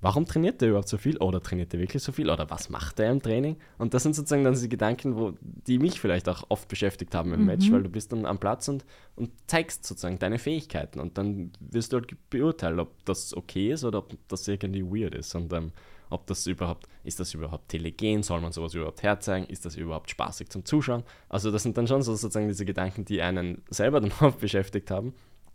[0.03, 1.17] warum trainiert der überhaupt so viel?
[1.17, 2.29] Oder trainiert er wirklich so viel?
[2.29, 3.55] Oder was macht er im Training?
[3.77, 7.33] Und das sind sozusagen dann diese Gedanken, wo, die mich vielleicht auch oft beschäftigt haben
[7.33, 7.45] im mhm.
[7.45, 8.85] Match, weil du bist dann am Platz und,
[9.15, 13.85] und zeigst sozusagen deine Fähigkeiten und dann wirst du halt beurteilen, ob das okay ist
[13.85, 15.71] oder ob das irgendwie weird ist und ähm,
[16.09, 20.11] ob das überhaupt, ist das überhaupt telegen, soll man sowas überhaupt herzeigen, ist das überhaupt
[20.11, 21.03] spaßig zum Zuschauen?
[21.29, 24.91] Also das sind dann schon so sozusagen diese Gedanken, die einen selber dann oft beschäftigt
[24.91, 25.13] haben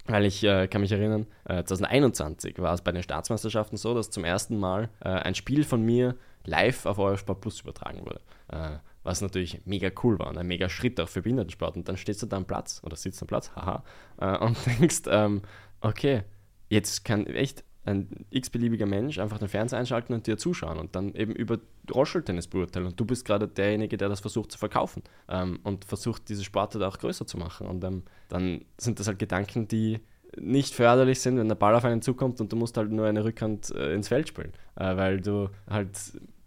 [0.08, 4.10] weil ich äh, kann mich erinnern, äh, 2021 war es bei den Staatsmeisterschaften so, dass
[4.10, 8.20] zum ersten Mal äh, ein Spiel von mir live auf Eurosport Plus übertragen wurde.
[8.48, 11.76] Äh, was natürlich mega cool war und ein mega Schritt auch für Behindertensport.
[11.76, 13.84] Und dann stehst du da am Platz oder sitzt am Platz, haha,
[14.20, 15.42] äh, und denkst, ähm,
[15.80, 16.22] okay,
[16.68, 21.14] jetzt kann echt ein x-beliebiger Mensch einfach den Fernseher einschalten und dir zuschauen und dann
[21.14, 21.58] eben über
[21.92, 22.86] Rollstuhltennis beurteilen.
[22.86, 26.82] Und du bist gerade derjenige, der das versucht zu verkaufen ähm, und versucht, diese Sportart
[26.82, 27.66] auch größer zu machen.
[27.66, 30.00] Und ähm, dann sind das halt Gedanken, die
[30.36, 33.24] nicht förderlich sind, wenn der Ball auf einen zukommt und du musst halt nur eine
[33.24, 35.98] Rückhand äh, ins Feld spielen, äh, weil du halt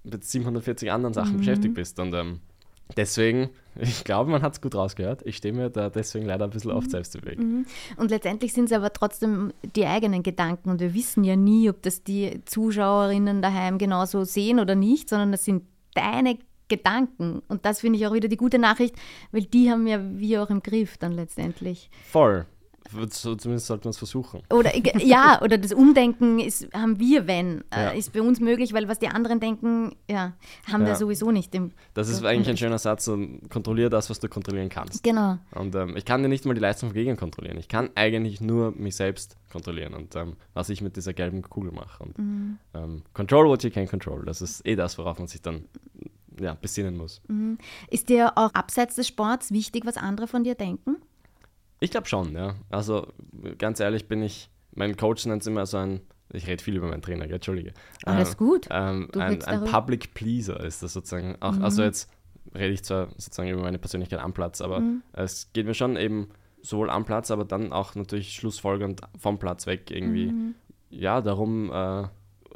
[0.04, 1.38] mit 740 anderen Sachen mhm.
[1.38, 2.00] beschäftigt bist.
[2.00, 2.40] Und ähm,
[2.98, 5.22] deswegen, ich glaube, man hat es gut rausgehört.
[5.26, 6.92] Ich stehe mir da deswegen leider ein bisschen oft mhm.
[6.92, 7.40] selbst im Weg.
[7.40, 7.66] Mhm.
[7.98, 10.70] Und letztendlich sind es aber trotzdem die eigenen Gedanken.
[10.70, 15.32] Und wir wissen ja nie, ob das die Zuschauerinnen daheim genauso sehen oder nicht, sondern
[15.32, 17.42] das sind deine Gedanken.
[17.50, 18.96] Und das finde ich auch wieder die gute Nachricht,
[19.32, 21.90] weil die haben ja wir auch im Griff dann letztendlich.
[22.10, 22.46] Voll.
[23.10, 24.42] So, zumindest sollten wir es versuchen.
[24.52, 27.90] Oder ja, oder das Umdenken ist, haben wir, wenn, äh, ja.
[27.90, 30.34] ist bei uns möglich, weil was die anderen denken, ja,
[30.72, 30.90] haben ja.
[30.90, 31.54] wir sowieso nicht.
[31.56, 33.18] Im, das ist eigentlich ein schöner Satz, so,
[33.50, 35.04] kontrolliere das, was du kontrollieren kannst.
[35.04, 35.38] Genau.
[35.56, 37.58] Und ähm, ich kann ja nicht mal die Leistung von Gegnern kontrollieren.
[37.58, 41.72] Ich kann eigentlich nur mich selbst kontrollieren und ähm, was ich mit dieser gelben Kugel
[41.72, 42.04] mache.
[42.04, 42.58] Und, mhm.
[42.74, 44.24] ähm, control what you can control.
[44.26, 45.66] Das ist eh das, worauf man sich dann
[46.40, 47.22] ja, besinnen muss.
[47.28, 47.58] Mhm.
[47.90, 50.98] Ist dir auch abseits des Sports wichtig, was andere von dir denken?
[51.82, 52.56] Ich glaube schon, ja.
[52.70, 53.12] Also
[53.58, 56.88] ganz ehrlich bin ich, mein Coach nennt es immer so ein, ich rede viel über
[56.88, 57.36] meinen Trainer, gell?
[57.36, 57.74] Entschuldige.
[58.06, 58.68] Alles ähm, gut.
[58.70, 61.36] Ähm, ein, ein Public Pleaser ist das sozusagen.
[61.42, 61.64] Auch, mhm.
[61.64, 62.10] Also jetzt
[62.54, 65.02] rede ich zwar sozusagen über meine Persönlichkeit am Platz, aber mhm.
[65.12, 66.30] es geht mir schon eben
[66.62, 70.28] sowohl am Platz, aber dann auch natürlich schlussfolgernd vom Platz weg irgendwie.
[70.28, 70.56] Mhm.
[70.92, 72.08] Ja, darum äh,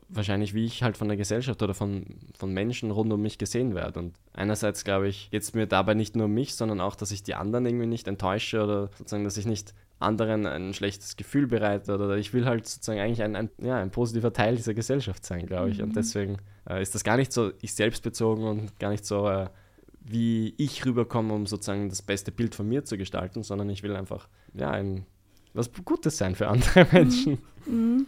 [0.09, 2.05] wahrscheinlich, wie ich halt von der Gesellschaft oder von,
[2.37, 3.99] von Menschen rund um mich gesehen werde.
[3.99, 7.11] Und einerseits, glaube ich, geht es mir dabei nicht nur um mich, sondern auch, dass
[7.11, 11.47] ich die anderen irgendwie nicht enttäusche oder sozusagen, dass ich nicht anderen ein schlechtes Gefühl
[11.47, 15.25] bereite oder ich will halt sozusagen eigentlich ein, ein, ja, ein positiver Teil dieser Gesellschaft
[15.25, 15.77] sein, glaube ich.
[15.77, 15.85] Mhm.
[15.85, 16.37] Und deswegen
[16.69, 19.47] äh, ist das gar nicht so ich selbst bezogen und gar nicht so, äh,
[20.01, 23.95] wie ich rüberkomme, um sozusagen das beste Bild von mir zu gestalten, sondern ich will
[23.95, 25.05] einfach ja, ein,
[25.53, 27.39] was Gutes sein für andere Menschen.
[27.65, 28.07] Mhm.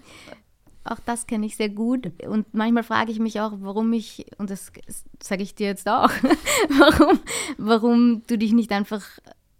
[0.87, 2.23] Auch das kenne ich sehr gut.
[2.23, 4.71] Und manchmal frage ich mich auch, warum ich, und das
[5.21, 6.09] sage ich dir jetzt auch,
[6.69, 7.19] warum,
[7.57, 9.03] warum du dich nicht einfach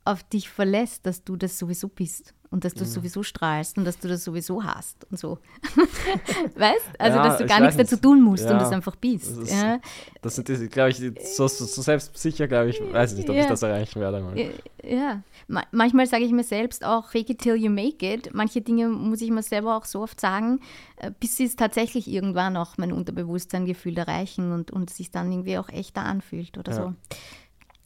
[0.06, 2.90] auf dich verlässt, dass du das sowieso bist und dass du mhm.
[2.90, 5.40] sowieso strahlst und dass du das sowieso hast und so.
[6.56, 7.00] weißt?
[7.00, 9.32] Also, ja, dass du gar nichts dazu tun musst ja, und das einfach bist.
[9.32, 9.80] Das, ist, ja.
[10.22, 10.98] das sind glaube ich,
[11.36, 14.22] so, so, so selbstsicher, glaube ich, weiß ich nicht, ob ich das erreichen werde.
[14.22, 14.52] Mal.
[14.84, 18.34] Ja, Ma manchmal sage ich mir selbst auch, fake it till you make it.
[18.34, 20.60] Manche Dinge muss ich mir selber auch so oft sagen,
[20.98, 25.32] äh, bis sie es tatsächlich irgendwann auch mein Unterbewusstsein gefühlt erreichen und, und sich dann
[25.32, 26.94] irgendwie auch echter anfühlt oder so.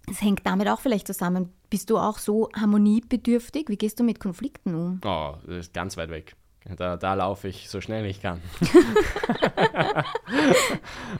[0.09, 1.53] Es hängt damit auch vielleicht zusammen.
[1.69, 3.69] Bist du auch so harmoniebedürftig?
[3.69, 5.01] Wie gehst du mit Konflikten um?
[5.05, 6.35] Oh, das ist ganz weit weg.
[6.77, 8.39] Da, da laufe ich so schnell ich kann.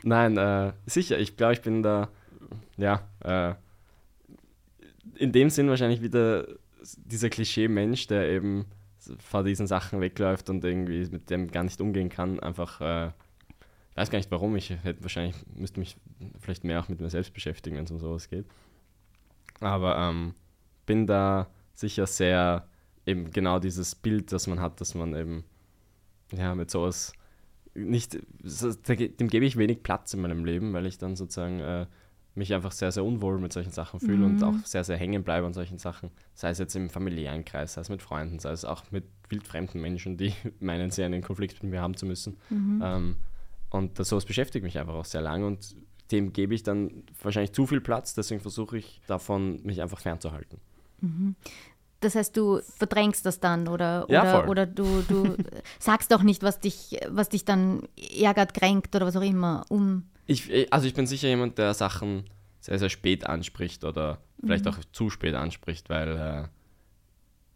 [0.04, 2.10] Nein, äh, sicher, ich glaube, ich bin da,
[2.78, 3.56] ja, äh,
[5.16, 6.48] in dem Sinn wahrscheinlich wieder
[6.98, 8.66] dieser Klischee-Mensch, der eben
[9.20, 12.40] vor diesen Sachen wegläuft und irgendwie mit dem gar nicht umgehen kann.
[12.40, 15.98] Einfach, äh, ich weiß gar nicht warum, ich hätte wahrscheinlich, müsste mich
[16.40, 18.46] vielleicht mehr auch mit mir selbst beschäftigen, wenn es um sowas geht.
[19.62, 20.34] Aber ähm,
[20.86, 22.68] bin da sicher sehr
[23.06, 25.44] eben genau dieses Bild, das man hat, dass man eben
[26.32, 27.14] ja mit sowas
[27.74, 31.86] nicht, dem gebe ich wenig Platz in meinem Leben, weil ich dann sozusagen äh,
[32.36, 34.36] mich einfach sehr, sehr unwohl mit solchen Sachen fühle mhm.
[34.36, 36.12] und auch sehr, sehr hängen bleibe an solchen Sachen.
[36.34, 39.82] Sei es jetzt im familiären Kreis, sei es mit Freunden, sei es auch mit wildfremden
[39.82, 42.38] Menschen, die meinen, sie einen Konflikt mit mir haben zu müssen.
[42.50, 42.82] Mhm.
[42.84, 43.16] Ähm,
[43.70, 45.76] und das, sowas beschäftigt mich einfach auch sehr lange und
[46.12, 50.60] dem gebe ich dann wahrscheinlich zu viel Platz, deswegen versuche ich davon, mich einfach fernzuhalten.
[51.02, 51.36] Mhm.
[52.00, 55.38] Das heißt, du verdrängst das dann oder, ja, oder, oder, du, du
[55.80, 57.88] sagst auch nicht, was dich, was dich dann
[58.20, 60.08] ärgert, kränkt oder was auch immer, um.
[60.26, 62.26] Ich, also ich bin sicher jemand, der Sachen
[62.60, 64.72] sehr, sehr spät anspricht oder vielleicht mhm.
[64.72, 66.50] auch zu spät anspricht, weil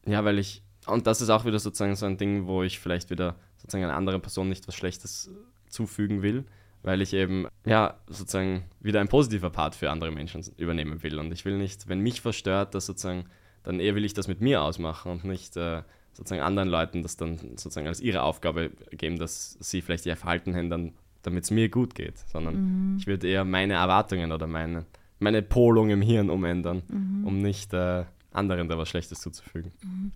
[0.06, 2.80] äh, ja, weil ich, und das ist auch wieder sozusagen so ein Ding, wo ich
[2.80, 5.32] vielleicht wieder sozusagen einer anderen Person nicht was Schlechtes
[5.70, 6.46] zufügen will,
[6.86, 11.18] weil ich eben, ja, sozusagen wieder ein positiver Part für andere Menschen übernehmen will.
[11.18, 13.26] Und ich will nicht, wenn mich verstört, dass sozusagen
[13.64, 15.82] dann eher will ich das mit mir ausmachen und nicht äh,
[16.14, 20.54] sozusagen anderen Leuten das dann sozusagen als ihre Aufgabe geben, dass sie vielleicht ihr Verhalten
[20.54, 20.94] ändern,
[21.24, 22.98] damit es mir gut geht, sondern mhm.
[23.00, 24.86] ich würde eher meine Erwartungen oder meine,
[25.18, 27.26] meine Polung im Hirn umändern, mhm.
[27.26, 29.72] um nicht äh, anderen da was Schlechtes zuzufügen.
[29.82, 30.12] Mhm.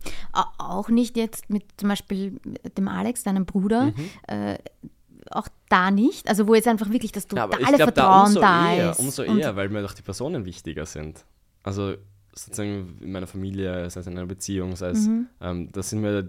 [0.59, 2.39] Auch nicht jetzt mit zum Beispiel
[2.77, 3.95] dem Alex, deinem Bruder, mhm.
[4.27, 4.59] äh,
[5.31, 6.27] auch da nicht?
[6.27, 8.99] Also wo jetzt einfach wirklich das totale ja, Vertrauen da, da eher, ist.
[8.99, 11.25] Umso eher, weil mir doch die Personen wichtiger sind.
[11.63, 11.95] Also
[12.33, 15.27] sozusagen in meiner Familie, sei es in einer Beziehung, sei es, mhm.
[15.41, 16.23] ähm, das sind mir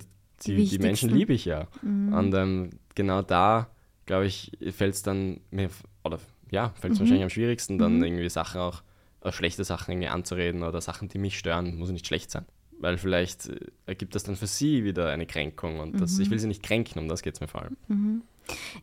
[0.44, 1.66] die, die, die Menschen liebe ich ja.
[1.82, 2.12] Mhm.
[2.12, 3.68] Und ähm, genau da,
[4.06, 5.70] glaube ich, fällt es dann mir,
[6.04, 6.18] oder
[6.50, 7.02] ja, fällt es mhm.
[7.02, 8.04] wahrscheinlich am schwierigsten, dann mhm.
[8.04, 8.82] irgendwie Sachen auch,
[9.20, 12.46] auch, schlechte Sachen irgendwie anzureden oder Sachen, die mich stören, muss nicht schlecht sein.
[12.78, 16.32] Weil vielleicht äh, ergibt das dann für sie wieder eine Kränkung und das, ich mhm.
[16.32, 17.76] will sie nicht kränken, um das geht es mir vor allem.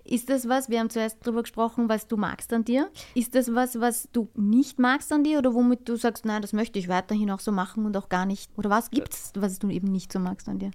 [0.03, 2.89] Ist das was, wir haben zuerst darüber gesprochen, was du magst an dir.
[3.15, 6.53] Ist das was, was du nicht magst an dir oder womit du sagst, nein, das
[6.53, 8.51] möchte ich weiterhin auch so machen und auch gar nicht?
[8.57, 10.71] Oder was gibt es, was du eben nicht so magst an dir?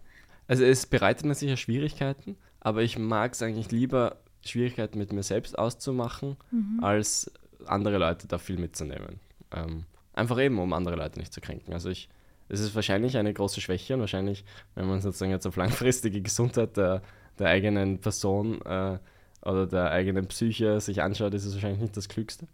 [0.48, 5.22] Also es bereitet mir sicher Schwierigkeiten, aber ich mag es eigentlich lieber, Schwierigkeiten mit mir
[5.22, 6.82] selbst auszumachen, mhm.
[6.82, 7.30] als
[7.66, 9.20] andere Leute da viel mitzunehmen.
[9.52, 11.72] Ähm, einfach eben, um andere Leute nicht zu kränken.
[11.72, 12.08] Also ich,
[12.48, 16.76] es ist wahrscheinlich eine große Schwäche und wahrscheinlich, wenn man sozusagen jetzt auf langfristige Gesundheit
[16.76, 17.02] der
[17.38, 18.98] der eigenen Person äh,
[19.44, 22.46] oder der eigenen Psyche sich anschaut, ist es wahrscheinlich nicht das Klügste.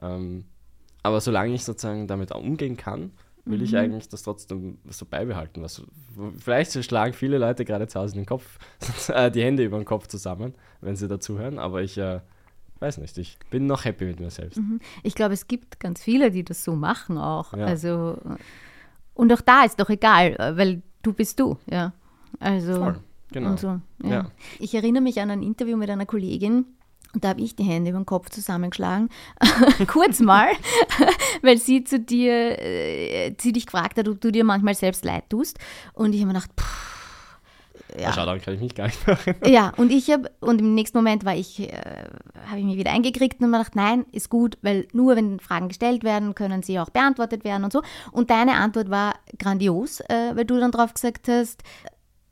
[0.00, 0.44] Ähm,
[1.02, 3.12] aber solange ich sozusagen damit umgehen kann,
[3.44, 3.64] will mhm.
[3.64, 5.62] ich eigentlich das trotzdem so beibehalten.
[5.62, 5.82] Was,
[6.38, 8.58] vielleicht schlagen viele Leute gerade zu Hause den Kopf,
[9.08, 12.20] äh, die Hände über den Kopf zusammen, wenn sie dazuhören, aber ich äh,
[12.80, 14.58] weiß nicht, ich bin noch happy mit mir selbst.
[14.58, 14.80] Mhm.
[15.02, 17.52] Ich glaube, es gibt ganz viele, die das so machen auch.
[17.54, 17.66] Ja.
[17.66, 18.18] Also,
[19.14, 21.92] und auch da ist doch egal, weil du bist du, ja.
[22.38, 22.74] Also.
[22.74, 23.00] Voll.
[23.32, 23.56] Genau.
[23.56, 24.10] So, ja.
[24.10, 24.30] Ja.
[24.58, 26.66] Ich erinnere mich an ein Interview mit einer Kollegin,
[27.12, 29.08] und da habe ich die Hände über den Kopf zusammengeschlagen,
[29.88, 30.50] kurz mal,
[31.42, 35.28] weil sie zu dir, äh, sie dich gefragt hat, ob du dir manchmal selbst leid
[35.28, 35.58] tust.
[35.92, 36.90] Und ich habe mir gedacht, pff,
[37.98, 38.12] ja.
[38.12, 39.34] Schau, daran kann ich mich gar nicht machen.
[39.46, 41.72] Ja, und ich habe, und im nächsten Moment war ich, äh,
[42.46, 45.68] habe ich mich wieder eingekriegt und mir gedacht, nein, ist gut, weil nur wenn Fragen
[45.68, 47.82] gestellt werden, können sie auch beantwortet werden und so.
[48.12, 51.62] Und deine Antwort war grandios, äh, weil du dann drauf gesagt hast,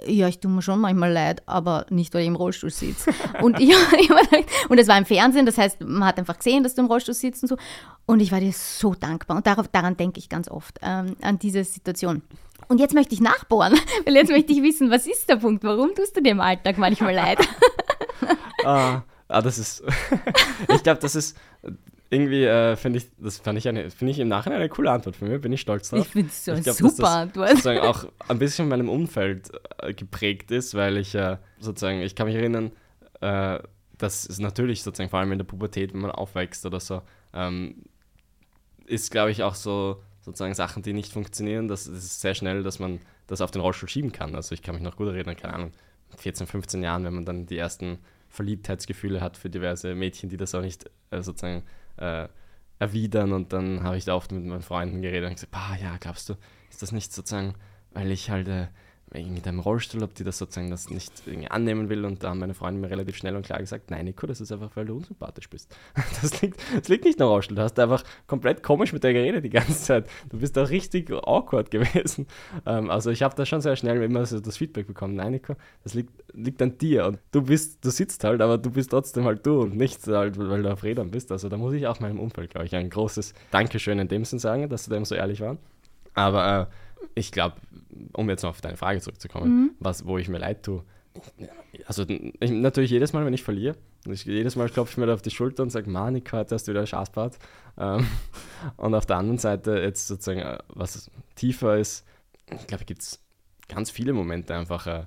[0.06, 3.10] ja, ich tue mir schon manchmal leid, aber nicht, weil ich im Rollstuhl sitze.
[3.42, 3.74] und ich,
[4.68, 7.14] und es war im Fernsehen, das heißt, man hat einfach gesehen, dass du im Rollstuhl
[7.14, 7.56] sitzt und so.
[8.06, 9.36] Und ich war dir so dankbar.
[9.36, 12.22] Und darauf, daran denke ich ganz oft, ähm, an diese Situation.
[12.68, 15.64] Und jetzt möchte ich nachbohren, weil jetzt möchte ich wissen, was ist der Punkt?
[15.64, 17.38] Warum tust du dir im Alltag manchmal leid?
[18.64, 19.82] ah, ah, das ist,
[20.68, 21.36] ich glaube, das ist
[22.10, 25.16] irgendwie äh, finde ich, das fand ich eine, finde ich im Nachhinein eine coole Antwort
[25.16, 26.00] von mir, bin ich stolz drauf.
[26.00, 27.48] Ich finde es so eine super dass Antwort.
[27.50, 32.14] Sozusagen auch ein bisschen in meinem Umfeld äh, geprägt ist, weil ich äh, sozusagen, ich
[32.14, 32.72] kann mich erinnern,
[33.20, 33.58] äh,
[33.98, 37.02] dass es natürlich sozusagen vor allem in der Pubertät, wenn man aufwächst oder so,
[37.34, 37.84] ähm,
[38.86, 42.78] ist glaube ich auch so sozusagen Sachen, die nicht funktionieren, das ist sehr schnell, dass
[42.78, 44.34] man das auf den Rollstuhl schieben kann.
[44.34, 45.72] Also ich kann mich noch gut erinnern, keine Ahnung,
[46.16, 47.98] 14, 15 Jahren, wenn man dann die ersten
[48.30, 51.62] Verliebtheitsgefühle hat für diverse Mädchen, die das auch nicht äh, sozusagen
[51.98, 52.28] äh,
[52.78, 55.96] erwidern und dann habe ich da oft mit meinen Freunden geredet und gesagt, bah, ja,
[55.98, 56.34] glaubst du,
[56.70, 57.54] ist das nicht sozusagen,
[57.92, 58.68] weil ich halt, äh,
[59.10, 61.12] wegen deinem Rollstuhl, ob die das sozusagen das nicht
[61.48, 62.04] annehmen will.
[62.04, 64.52] Und da haben meine Freunde mir relativ schnell und klar gesagt, nein, Nico, das ist
[64.52, 65.74] einfach, weil du unsympathisch bist.
[66.20, 67.56] Das liegt, das liegt nicht am Rollstuhl.
[67.56, 70.10] Du hast einfach komplett komisch mit der geredet die ganze Zeit.
[70.30, 72.26] Du bist da richtig awkward gewesen.
[72.66, 75.54] Ähm, also ich habe da schon sehr schnell immer so das Feedback bekommen, nein, Nico,
[75.84, 77.06] das liegt, liegt an dir.
[77.06, 80.38] Und du bist, du sitzt halt, aber du bist trotzdem halt du und nicht halt,
[80.38, 81.30] weil du auf Rädern bist.
[81.30, 84.38] Also da muss ich auch meinem Umfeld, glaube ich, ein großes Dankeschön in dem Sinn
[84.38, 85.58] sagen, dass sie da so ehrlich waren.
[86.18, 87.56] Aber äh, ich glaube,
[88.12, 89.70] um jetzt noch auf deine Frage zurückzukommen, mhm.
[89.78, 90.82] was, wo ich mir leid tue.
[91.86, 93.76] Also ich, natürlich jedes Mal, wenn ich verliere,
[94.06, 96.72] ich, jedes Mal klopfe ich mir auf die Schulter und sage, Manika, heute hast du
[96.72, 97.38] wieder Spaß gehabt.
[97.76, 98.06] Ähm,
[98.76, 102.04] und auf der anderen Seite jetzt sozusagen, äh, was tiefer ist,
[102.50, 103.20] ich glaube, gibt es
[103.68, 104.86] ganz viele Momente einfach.
[104.86, 105.06] Äh,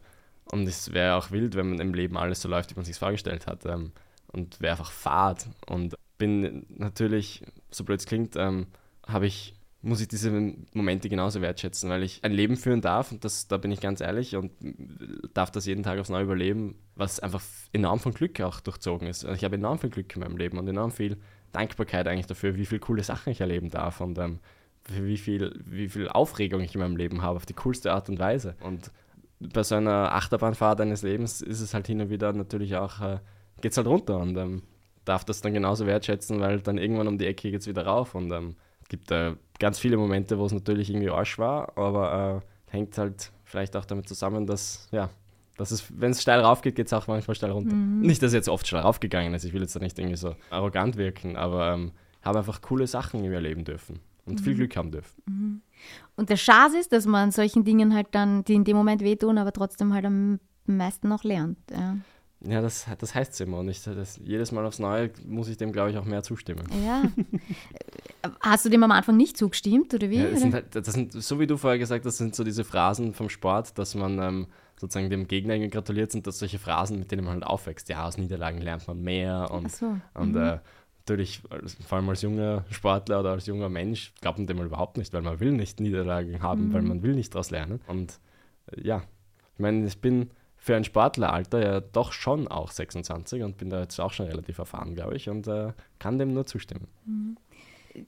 [0.52, 2.97] und es wäre auch wild, wenn man im Leben alles so läuft, wie man sich
[2.97, 3.65] vorgestellt hat.
[3.65, 3.91] Ähm,
[4.28, 5.47] und wäre einfach fad.
[5.67, 8.67] Und bin natürlich, so blöd es klingt, ähm,
[9.08, 10.32] habe ich muss ich diese
[10.74, 14.00] Momente genauso wertschätzen, weil ich ein Leben führen darf, und das, da bin ich ganz
[14.00, 14.52] ehrlich, und
[15.34, 17.41] darf das jeden Tag aufs Neue überleben, was einfach
[17.74, 19.26] enorm von Glück auch durchzogen ist.
[19.26, 21.17] Also ich habe enorm viel Glück in meinem Leben und enorm viel
[21.52, 24.39] Dankbarkeit eigentlich dafür, wie viele coole Sachen ich erleben darf und ähm,
[24.88, 28.20] wie, viel, wie viel Aufregung ich in meinem Leben habe, auf die coolste Art und
[28.20, 28.56] Weise.
[28.62, 28.91] Und
[29.39, 33.20] bei so einer Achterbahnfahrt eines Lebens ist es halt hin und wieder natürlich auch, äh,
[33.63, 34.62] es halt runter und ähm,
[35.06, 38.15] darf das dann genauso wertschätzen, weil dann irgendwann um die Ecke geht es wieder rauf
[38.15, 38.56] und ähm,
[38.89, 43.32] gibt da ganz viele Momente, wo es natürlich irgendwie Arsch war, aber äh, hängt halt
[43.44, 45.10] vielleicht auch damit zusammen, dass, ja,
[45.58, 47.76] dass es, wenn es steil rauf geht, geht es auch manchmal steil runter.
[47.76, 48.02] Mhm.
[48.02, 50.36] Nicht, dass es jetzt oft steil raufgegangen ist, ich will jetzt da nicht irgendwie so
[50.50, 51.91] arrogant wirken, aber ähm,
[52.22, 54.44] habe einfach coole Sachen in mir erleben dürfen und mhm.
[54.44, 55.22] viel Glück haben dürfen.
[55.26, 55.62] Mhm.
[56.15, 59.38] Und der Schatz ist, dass man solchen Dingen halt dann, die in dem Moment wehtun,
[59.38, 61.58] aber trotzdem halt am meisten noch lernt.
[61.72, 61.98] Ja.
[62.44, 63.60] Ja, das, das heißt es immer.
[63.60, 66.68] Und ich, das, jedes Mal aufs Neue muss ich dem, glaube ich, auch mehr zustimmen.
[66.86, 67.04] Ja.
[68.40, 70.18] Hast du dem am Anfang nicht zugestimmt, oder wie?
[70.18, 72.44] Ja, das, sind halt, das sind, so wie du vorher gesagt hast, das sind so
[72.44, 76.98] diese Phrasen vom Sport, dass man ähm, sozusagen dem Gegner gratuliert sind, dass solche Phrasen,
[76.98, 77.90] mit denen man halt aufwächst.
[77.90, 79.52] Ja, aus Niederlagen lernt man mehr.
[79.52, 79.98] Und, so.
[80.16, 80.42] und mhm.
[80.42, 80.60] äh,
[81.02, 81.42] natürlich,
[81.88, 85.14] vor allem als junger Sportler oder als junger Mensch, glaubt man dem mal überhaupt nicht,
[85.14, 86.74] weil man will nicht Niederlagen haben, mhm.
[86.74, 87.82] weil man will nicht daraus lernen.
[87.88, 88.20] Und
[88.72, 89.04] äh, ja,
[89.54, 90.32] ich meine, ich bin
[90.63, 94.60] für ein Sportleralter ja doch schon auch 26 und bin da jetzt auch schon relativ
[94.60, 96.88] erfahren, glaube ich, und äh, kann dem nur zustimmen.
[97.06, 97.36] Mhm.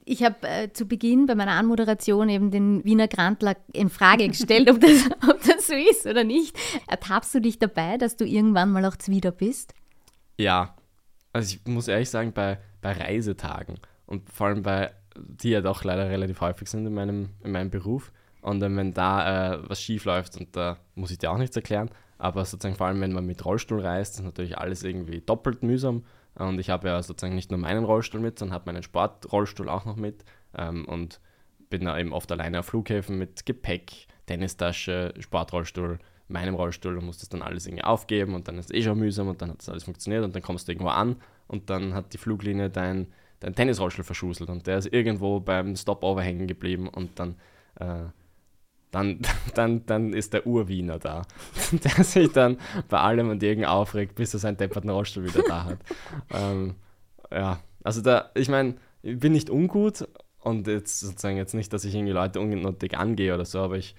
[0.04, 4.70] Ich habe äh, zu Beginn bei meiner Anmoderation eben den Wiener Grantler in Frage gestellt,
[4.70, 6.56] ob, das, ob das so ist oder nicht.
[6.86, 9.74] Ertappst du dich dabei, dass du irgendwann mal auch Zwider bist?
[10.38, 10.76] Ja,
[11.32, 15.82] also ich muss ehrlich sagen, bei, bei Reisetagen und vor allem bei, die ja doch
[15.82, 18.12] leider relativ häufig sind in meinem, in meinem Beruf,
[18.44, 21.88] und wenn da äh, was schief läuft, und da muss ich dir auch nichts erklären,
[22.18, 26.04] aber sozusagen vor allem, wenn man mit Rollstuhl reist, ist natürlich alles irgendwie doppelt mühsam.
[26.34, 29.86] Und ich habe ja sozusagen nicht nur meinen Rollstuhl mit, sondern habe meinen Sportrollstuhl auch
[29.86, 30.26] noch mit.
[30.54, 31.20] Ähm, und
[31.70, 37.18] bin da eben oft alleine auf Flughäfen mit Gepäck, Tennistasche, Sportrollstuhl, meinem Rollstuhl und muss
[37.18, 39.58] das dann alles irgendwie aufgeben und dann ist es eh schon mühsam und dann hat
[39.58, 43.06] das alles funktioniert und dann kommst du irgendwo an und dann hat die Fluglinie dein,
[43.40, 47.36] dein Tennisrollstuhl verschuselt und der ist irgendwo beim Stopover hängen geblieben und dann
[47.80, 48.04] äh,
[48.94, 49.18] dann,
[49.54, 51.22] dann, dann ist der Urwiener da,
[51.72, 55.64] der sich dann bei allem und irgend aufregt, bis er seinen depperten Rollstuhl wieder da
[55.64, 55.78] hat.
[56.30, 56.74] ähm,
[57.30, 60.08] ja, also da, ich meine, ich bin nicht ungut
[60.40, 63.94] und jetzt sozusagen jetzt nicht, dass ich irgendwie Leute unnötig angehe oder so, aber ich,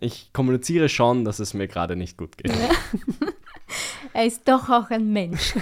[0.00, 2.54] ich kommuniziere schon, dass es mir gerade nicht gut geht.
[2.54, 3.28] Ja.
[4.12, 5.54] er ist doch auch ein Mensch.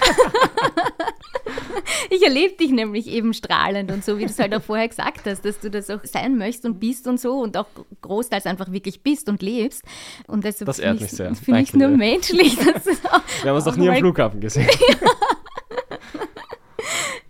[2.11, 5.27] Ich erlebe dich nämlich eben strahlend und so, wie du es halt auch vorher gesagt
[5.27, 7.67] hast, dass du das auch sein möchtest und bist und so und auch
[8.01, 9.83] großteils einfach wirklich bist und lebst.
[10.27, 11.35] Und deshalb das ehrt mich sehr.
[11.35, 11.97] Finde ich nur dir.
[11.97, 12.57] menschlich.
[12.57, 12.87] Dass
[13.43, 14.69] Wir haben uns doch nie am Flughafen gesehen.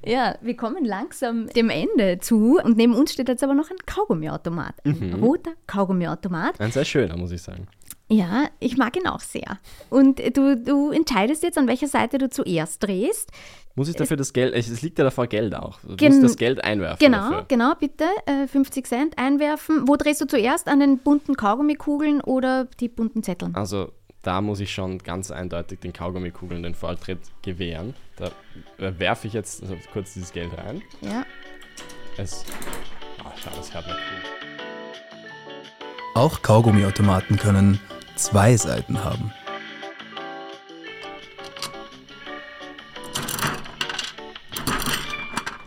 [0.05, 3.77] Ja, wir kommen langsam dem Ende zu und neben uns steht jetzt aber noch ein
[3.87, 4.75] Kaugummiautomat.
[4.85, 5.23] Ein mhm.
[5.23, 6.61] roter Kaugummiautomat.
[6.61, 7.69] Ein sehr schöner, muss ich sagen.
[8.09, 9.59] Ja, ich mag ihn auch sehr.
[9.89, 13.31] Und du, du entscheidest jetzt, an welcher Seite du zuerst drehst.
[13.75, 15.81] Muss ich dafür das Geld, es liegt ja davor Geld auch.
[15.81, 16.99] Du Gen musst das Geld einwerfen.
[16.99, 17.45] Genau, dafür.
[17.49, 18.05] genau, bitte.
[18.27, 19.89] Äh, 50 Cent einwerfen.
[19.89, 20.69] Wo drehst du zuerst?
[20.69, 23.55] An den bunten Kaugummikugeln oder die bunten Zetteln?
[23.55, 27.95] Also da muss ich schon ganz eindeutig den Kaugummikugeln den Vortritt gewähren.
[28.17, 28.27] Da
[28.79, 30.83] äh, werfe ich jetzt also kurz dieses Geld rein.
[31.01, 31.25] Ja.
[32.19, 32.45] Es.
[33.19, 34.53] Ah, oh, schau, das hört man cool.
[36.15, 37.81] Auch Kaugummiautomaten können
[38.17, 39.33] zwei Seiten haben.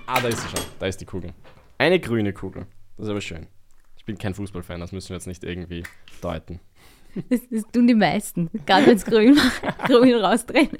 [0.07, 0.65] Ah, da ist sie schon.
[0.79, 1.33] Da ist die Kugel.
[1.79, 2.67] Eine grüne Kugel.
[2.95, 3.47] Das ist aber schön.
[3.97, 5.83] Ich bin kein Fußballfan, das müssen wir jetzt nicht irgendwie
[6.21, 6.59] deuten.
[7.29, 9.39] Das, das tun die meisten, gerade wenn es grün,
[9.87, 10.77] grün rausdrehen.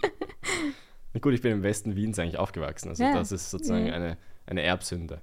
[1.13, 2.89] Na gut, ich bin im Westen Wiens eigentlich aufgewachsen.
[2.89, 3.13] Also ja.
[3.13, 3.93] das ist sozusagen ja.
[3.93, 5.21] eine, eine Erbsünde.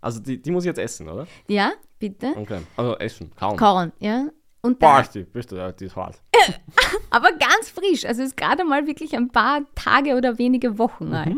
[0.00, 1.28] Also die, die muss ich jetzt essen, oder?
[1.46, 2.32] Ja, bitte.
[2.36, 2.62] Okay.
[2.76, 3.56] Also essen, kauen.
[3.56, 4.28] Kauen, ja.
[4.60, 6.20] Und Boah, die, bist du da, die ist hart.
[7.10, 8.04] aber ganz frisch.
[8.04, 11.36] Also ist gerade mal wirklich ein paar Tage oder wenige Wochen alt.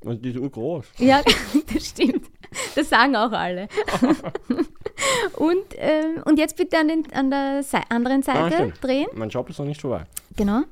[0.00, 0.86] Und die ist urgroß.
[0.98, 1.22] Ja,
[1.72, 2.28] das stimmt.
[2.74, 3.68] Das sagen auch alle.
[5.36, 8.84] und, ähm, und jetzt bitte an, den, an der Sei anderen Ah, Seite stimmt.
[8.84, 9.08] drehen.
[9.14, 10.04] Mein Job ist noch nicht vorbei.
[10.36, 10.62] Genau.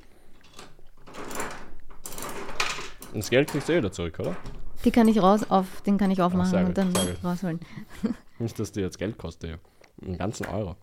[3.13, 4.37] Und das Geld kriegst du eh wieder zurück, oder?
[4.85, 6.93] Die kann ich raus auf, den kann ich aufmachen sehr und dann
[7.25, 7.61] rausholen.
[8.39, 9.51] Nicht, dass dir jetzt Geld kostet.
[9.51, 9.57] Ja.
[10.07, 10.77] Einen ganzen Euro.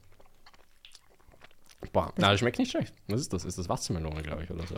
[1.92, 2.94] Boah, na, das schmeckt nicht schlecht.
[3.08, 3.46] Was ist das?
[3.46, 4.76] Ist das Wassermelone, glaube ich, oder so?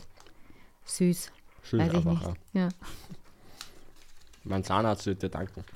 [0.85, 1.31] Süß.
[1.63, 2.21] Schön Weiß ich nicht.
[2.53, 2.69] ja.
[4.45, 5.63] Mein Zahnarzt wird dir danken.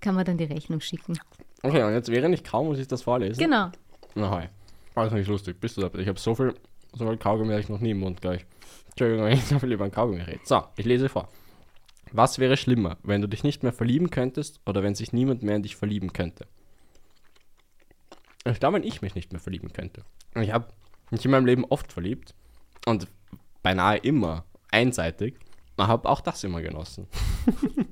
[0.00, 1.18] Kann man dann die Rechnung schicken.
[1.62, 3.38] Okay, und jetzt während ich kaum muss ich das vorlesen.
[3.38, 3.70] Genau.
[4.14, 4.48] Na, hi.
[4.94, 5.60] War das nicht lustig.
[5.60, 5.98] Bist du da?
[5.98, 6.54] Ich habe so viel,
[6.92, 8.46] so viel Kaugummi habe ich noch nie im Mund gleich.
[8.90, 10.40] Entschuldigung, wenn ich so viel über ein Kaugummi rede.
[10.44, 11.28] So, ich lese vor.
[12.12, 15.56] Was wäre schlimmer, wenn du dich nicht mehr verlieben könntest oder wenn sich niemand mehr
[15.56, 16.46] in dich verlieben könnte?
[18.44, 20.04] Ich glaube, wenn ich mich nicht mehr verlieben könnte.
[20.40, 20.66] Ich habe
[21.10, 22.34] mich in meinem Leben oft verliebt
[22.86, 23.08] und
[23.62, 25.38] beinahe immer einseitig.
[25.76, 27.06] Ich habe auch das immer genossen.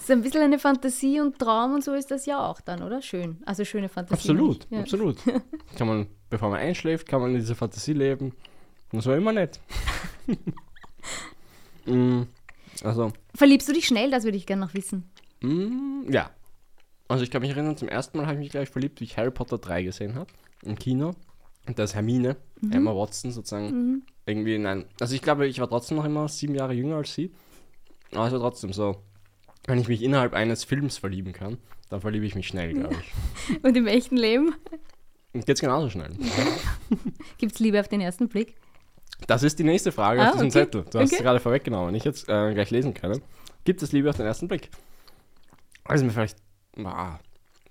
[0.00, 3.00] Ist ein bisschen eine Fantasie und Traum und so ist das ja auch dann, oder?
[3.00, 3.42] Schön.
[3.46, 4.28] Also schöne Fantasie.
[4.32, 4.80] Absolut, Ja.
[4.80, 5.16] absolut.
[5.78, 8.26] kann man, bevor man einschläft, kann man in dieser Fantasie leben.
[8.92, 9.60] Und das war immer nett.
[11.86, 12.22] Mm,
[12.82, 14.10] also, Verliebst du dich schnell?
[14.10, 15.10] Das würde ich gerne noch wissen.
[15.42, 16.30] mm, ja.
[17.08, 19.18] Also ich kann mich erinnern, zum ersten Mal habe ich mich gleich verliebt, wie ich
[19.18, 20.32] Harry Potter 3 gesehen habe.
[20.62, 21.14] Im Kino.
[21.66, 22.36] Und da ist Hermine,
[22.70, 24.84] Emma Watson sozusagen, irgendwie in ein...
[25.00, 27.32] Also ich glaube, ich war trotzdem noch immer sieben Jahre jünger als sie.
[28.12, 28.96] Aber es war trotzdem so,
[29.66, 31.58] wenn ich mich innerhalb eines Films verlieben kann,
[31.90, 32.96] dann verliebe ich mich schnell, glaube
[33.48, 33.64] ich.
[33.64, 34.54] Und im echten Leben?
[35.32, 36.10] Und geht's genauso schnell.
[37.38, 38.54] Gibt es Liebe auf den ersten Blick?
[39.26, 40.52] Das ist die nächste Frage Ah, auf diesem okay.
[40.52, 40.82] Zettel.
[40.90, 41.16] Du hast Okay.
[41.16, 41.94] es gerade vorweggenommen.
[41.94, 43.20] Ich jetzt äh, gleich lesen können.
[43.64, 44.70] Gibt es Liebe auf den ersten Blick?
[45.84, 46.36] Also mir vielleicht,
[46.84, 47.18] ah,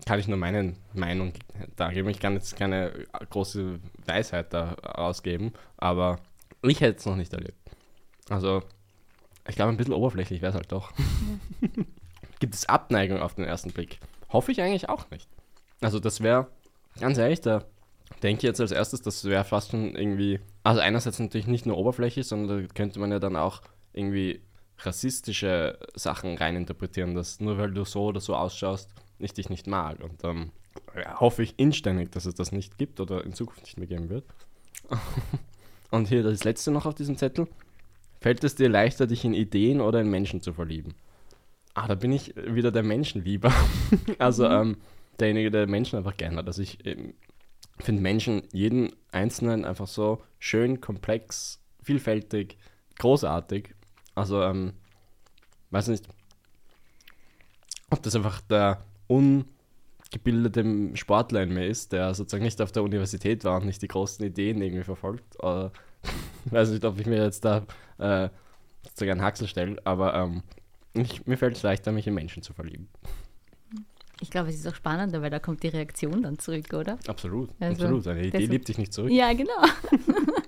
[0.06, 1.34] kann ich nur meine Meinung
[1.76, 2.10] da geben.
[2.10, 2.92] Ich kann jetzt keine
[3.30, 6.20] große Weisheit da ausgeben, aber
[6.62, 7.58] ich hätte es noch nicht erlebt.
[8.30, 8.64] Also,
[9.48, 10.92] ich glaube, ein bisschen oberflächlich wäre es halt doch.
[12.40, 14.00] Gibt es Abneigung auf den ersten Blick?
[14.30, 15.30] Hoffe ich eigentlich auch nicht.
[15.82, 16.48] Also, das wäre,
[17.00, 17.64] ganz ehrlich, da
[18.22, 21.78] denke ich jetzt als erstes, das wäre fast schon irgendwie, also einerseits natürlich nicht nur
[21.78, 23.62] Oberfläche, sondern da könnte man ja dann auch
[23.94, 24.42] irgendwie
[24.80, 28.90] rassistische Sachen reininterpretieren, dass nur weil du so oder so ausschaust,
[29.20, 30.04] ich dich nicht mag.
[30.04, 30.52] Und ähm,
[30.96, 34.10] ja, hoffe ich inständig, dass es das nicht gibt oder in Zukunft nicht mehr geben
[34.10, 34.26] wird.
[35.92, 37.48] Und hier das letzte noch auf diesem Zettel.
[38.20, 40.96] Fällt es dir leichter, dich in Ideen oder in Menschen zu verlieben?
[41.74, 43.52] Ah, da bin ich wieder der Menschenlieber.
[44.18, 44.78] also ähm,
[45.20, 46.48] derjenige, der Menschen einfach gerne hat.
[46.48, 47.14] Also ich ähm,
[47.80, 52.58] finde Menschen, jeden Einzelnen einfach so schön, komplex, vielfältig,
[52.98, 53.76] großartig.
[54.16, 54.74] Also, ähm,
[55.72, 56.08] weiß nicht,
[57.90, 63.44] ob das einfach der ungebildete Sportler in mir ist, der sozusagen nicht auf der Universität
[63.44, 65.36] war und nicht die großen Ideen irgendwie verfolgt.
[66.46, 67.66] Ich weiß nicht, ob ich mir jetzt da
[67.98, 68.30] äh,
[68.84, 70.44] sozusagen einen Haxel stelle, aber ähm,
[70.94, 72.88] ich, mir fällt es leichter, mich in Menschen zu verlieben.
[74.22, 76.98] Ich glaube, es ist auch spannender, weil da kommt die Reaktion dann zurück, oder?
[77.08, 78.08] Absolut, Also, absolut.
[78.08, 79.12] Eine Idee liebt dich nicht zurück.
[79.12, 79.52] Ja, genau.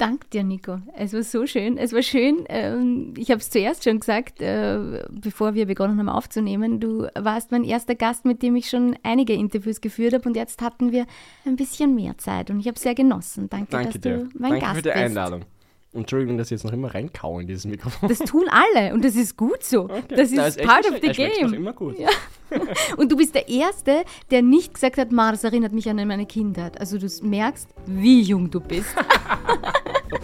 [0.00, 0.78] danke dir, Nico.
[0.96, 1.76] Es war so schön.
[1.76, 2.44] Es war schön.
[2.48, 6.80] Ähm, ich habe es zuerst schon gesagt, äh, bevor wir begonnen haben aufzunehmen.
[6.80, 10.62] Du warst mein erster Gast, mit dem ich schon einige Interviews geführt habe und jetzt
[10.62, 11.06] hatten wir
[11.44, 13.48] ein bisschen mehr Zeit und ich habe es sehr genossen.
[13.50, 14.16] Danke, Danke dass dir.
[14.18, 14.96] du mein Danke Gast für die bist.
[14.98, 15.44] Einladung.
[15.92, 18.08] Und Entschuldigung, dass ich jetzt noch immer reinkau in dieses Mikrofon.
[18.08, 19.88] Das tun alle und das ist gut so.
[20.08, 21.08] Das ist, Na, part of the.
[21.08, 21.54] Er schmeckt noch game.
[21.54, 21.98] immer gut.
[21.98, 22.08] Ja.
[22.96, 26.26] Und du bist der Erste, der nicht gesagt hat, Ma, das erinnert mich an meine
[26.26, 26.80] Kindheit.
[26.80, 28.88] Also du merkst, wie jung du bist.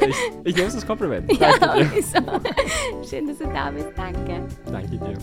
[0.00, 1.30] Ich, ich nehme es als Kompliment.
[1.40, 2.02] Ja, Danke dir.
[2.02, 3.08] so.
[3.08, 3.88] Schön, dass du da bist.
[3.96, 4.42] Danke.
[4.66, 5.16] Danke dir.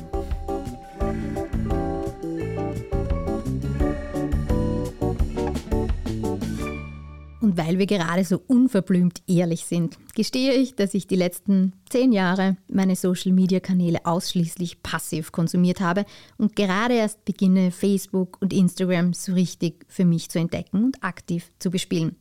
[7.41, 12.12] Und weil wir gerade so unverblümt ehrlich sind, gestehe ich, dass ich die letzten zehn
[12.12, 16.05] Jahre meine Social-Media-Kanäle ausschließlich passiv konsumiert habe
[16.38, 21.49] und gerade erst beginne, Facebook und Instagram so richtig für mich zu entdecken und aktiv
[21.60, 22.18] zu bespielen.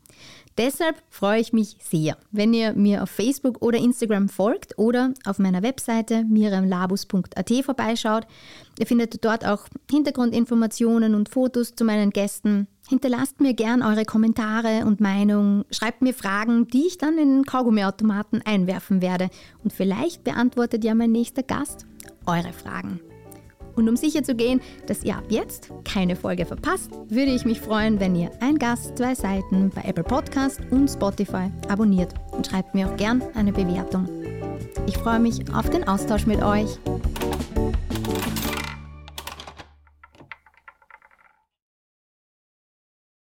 [0.58, 5.38] Deshalb freue ich mich sehr, wenn ihr mir auf Facebook oder Instagram folgt oder auf
[5.38, 8.26] meiner Webseite miriamlabus.at vorbeischaut.
[8.76, 12.66] Ihr findet dort auch Hintergrundinformationen und Fotos zu meinen Gästen.
[12.88, 17.44] Hinterlasst mir gern eure Kommentare und Meinungen, schreibt mir Fragen, die ich dann in den
[17.44, 19.28] Kaugummiautomaten einwerfen werde.
[19.62, 21.86] Und vielleicht beantwortet ja mein nächster Gast
[22.26, 22.98] eure Fragen.
[23.78, 27.60] Und um sicher zu gehen, dass ihr ab jetzt keine Folge verpasst, würde ich mich
[27.60, 32.74] freuen, wenn ihr ein Gast, zwei Seiten bei Apple Podcast und Spotify abonniert und schreibt
[32.74, 34.08] mir auch gern eine Bewertung.
[34.88, 36.76] Ich freue mich auf den Austausch mit euch.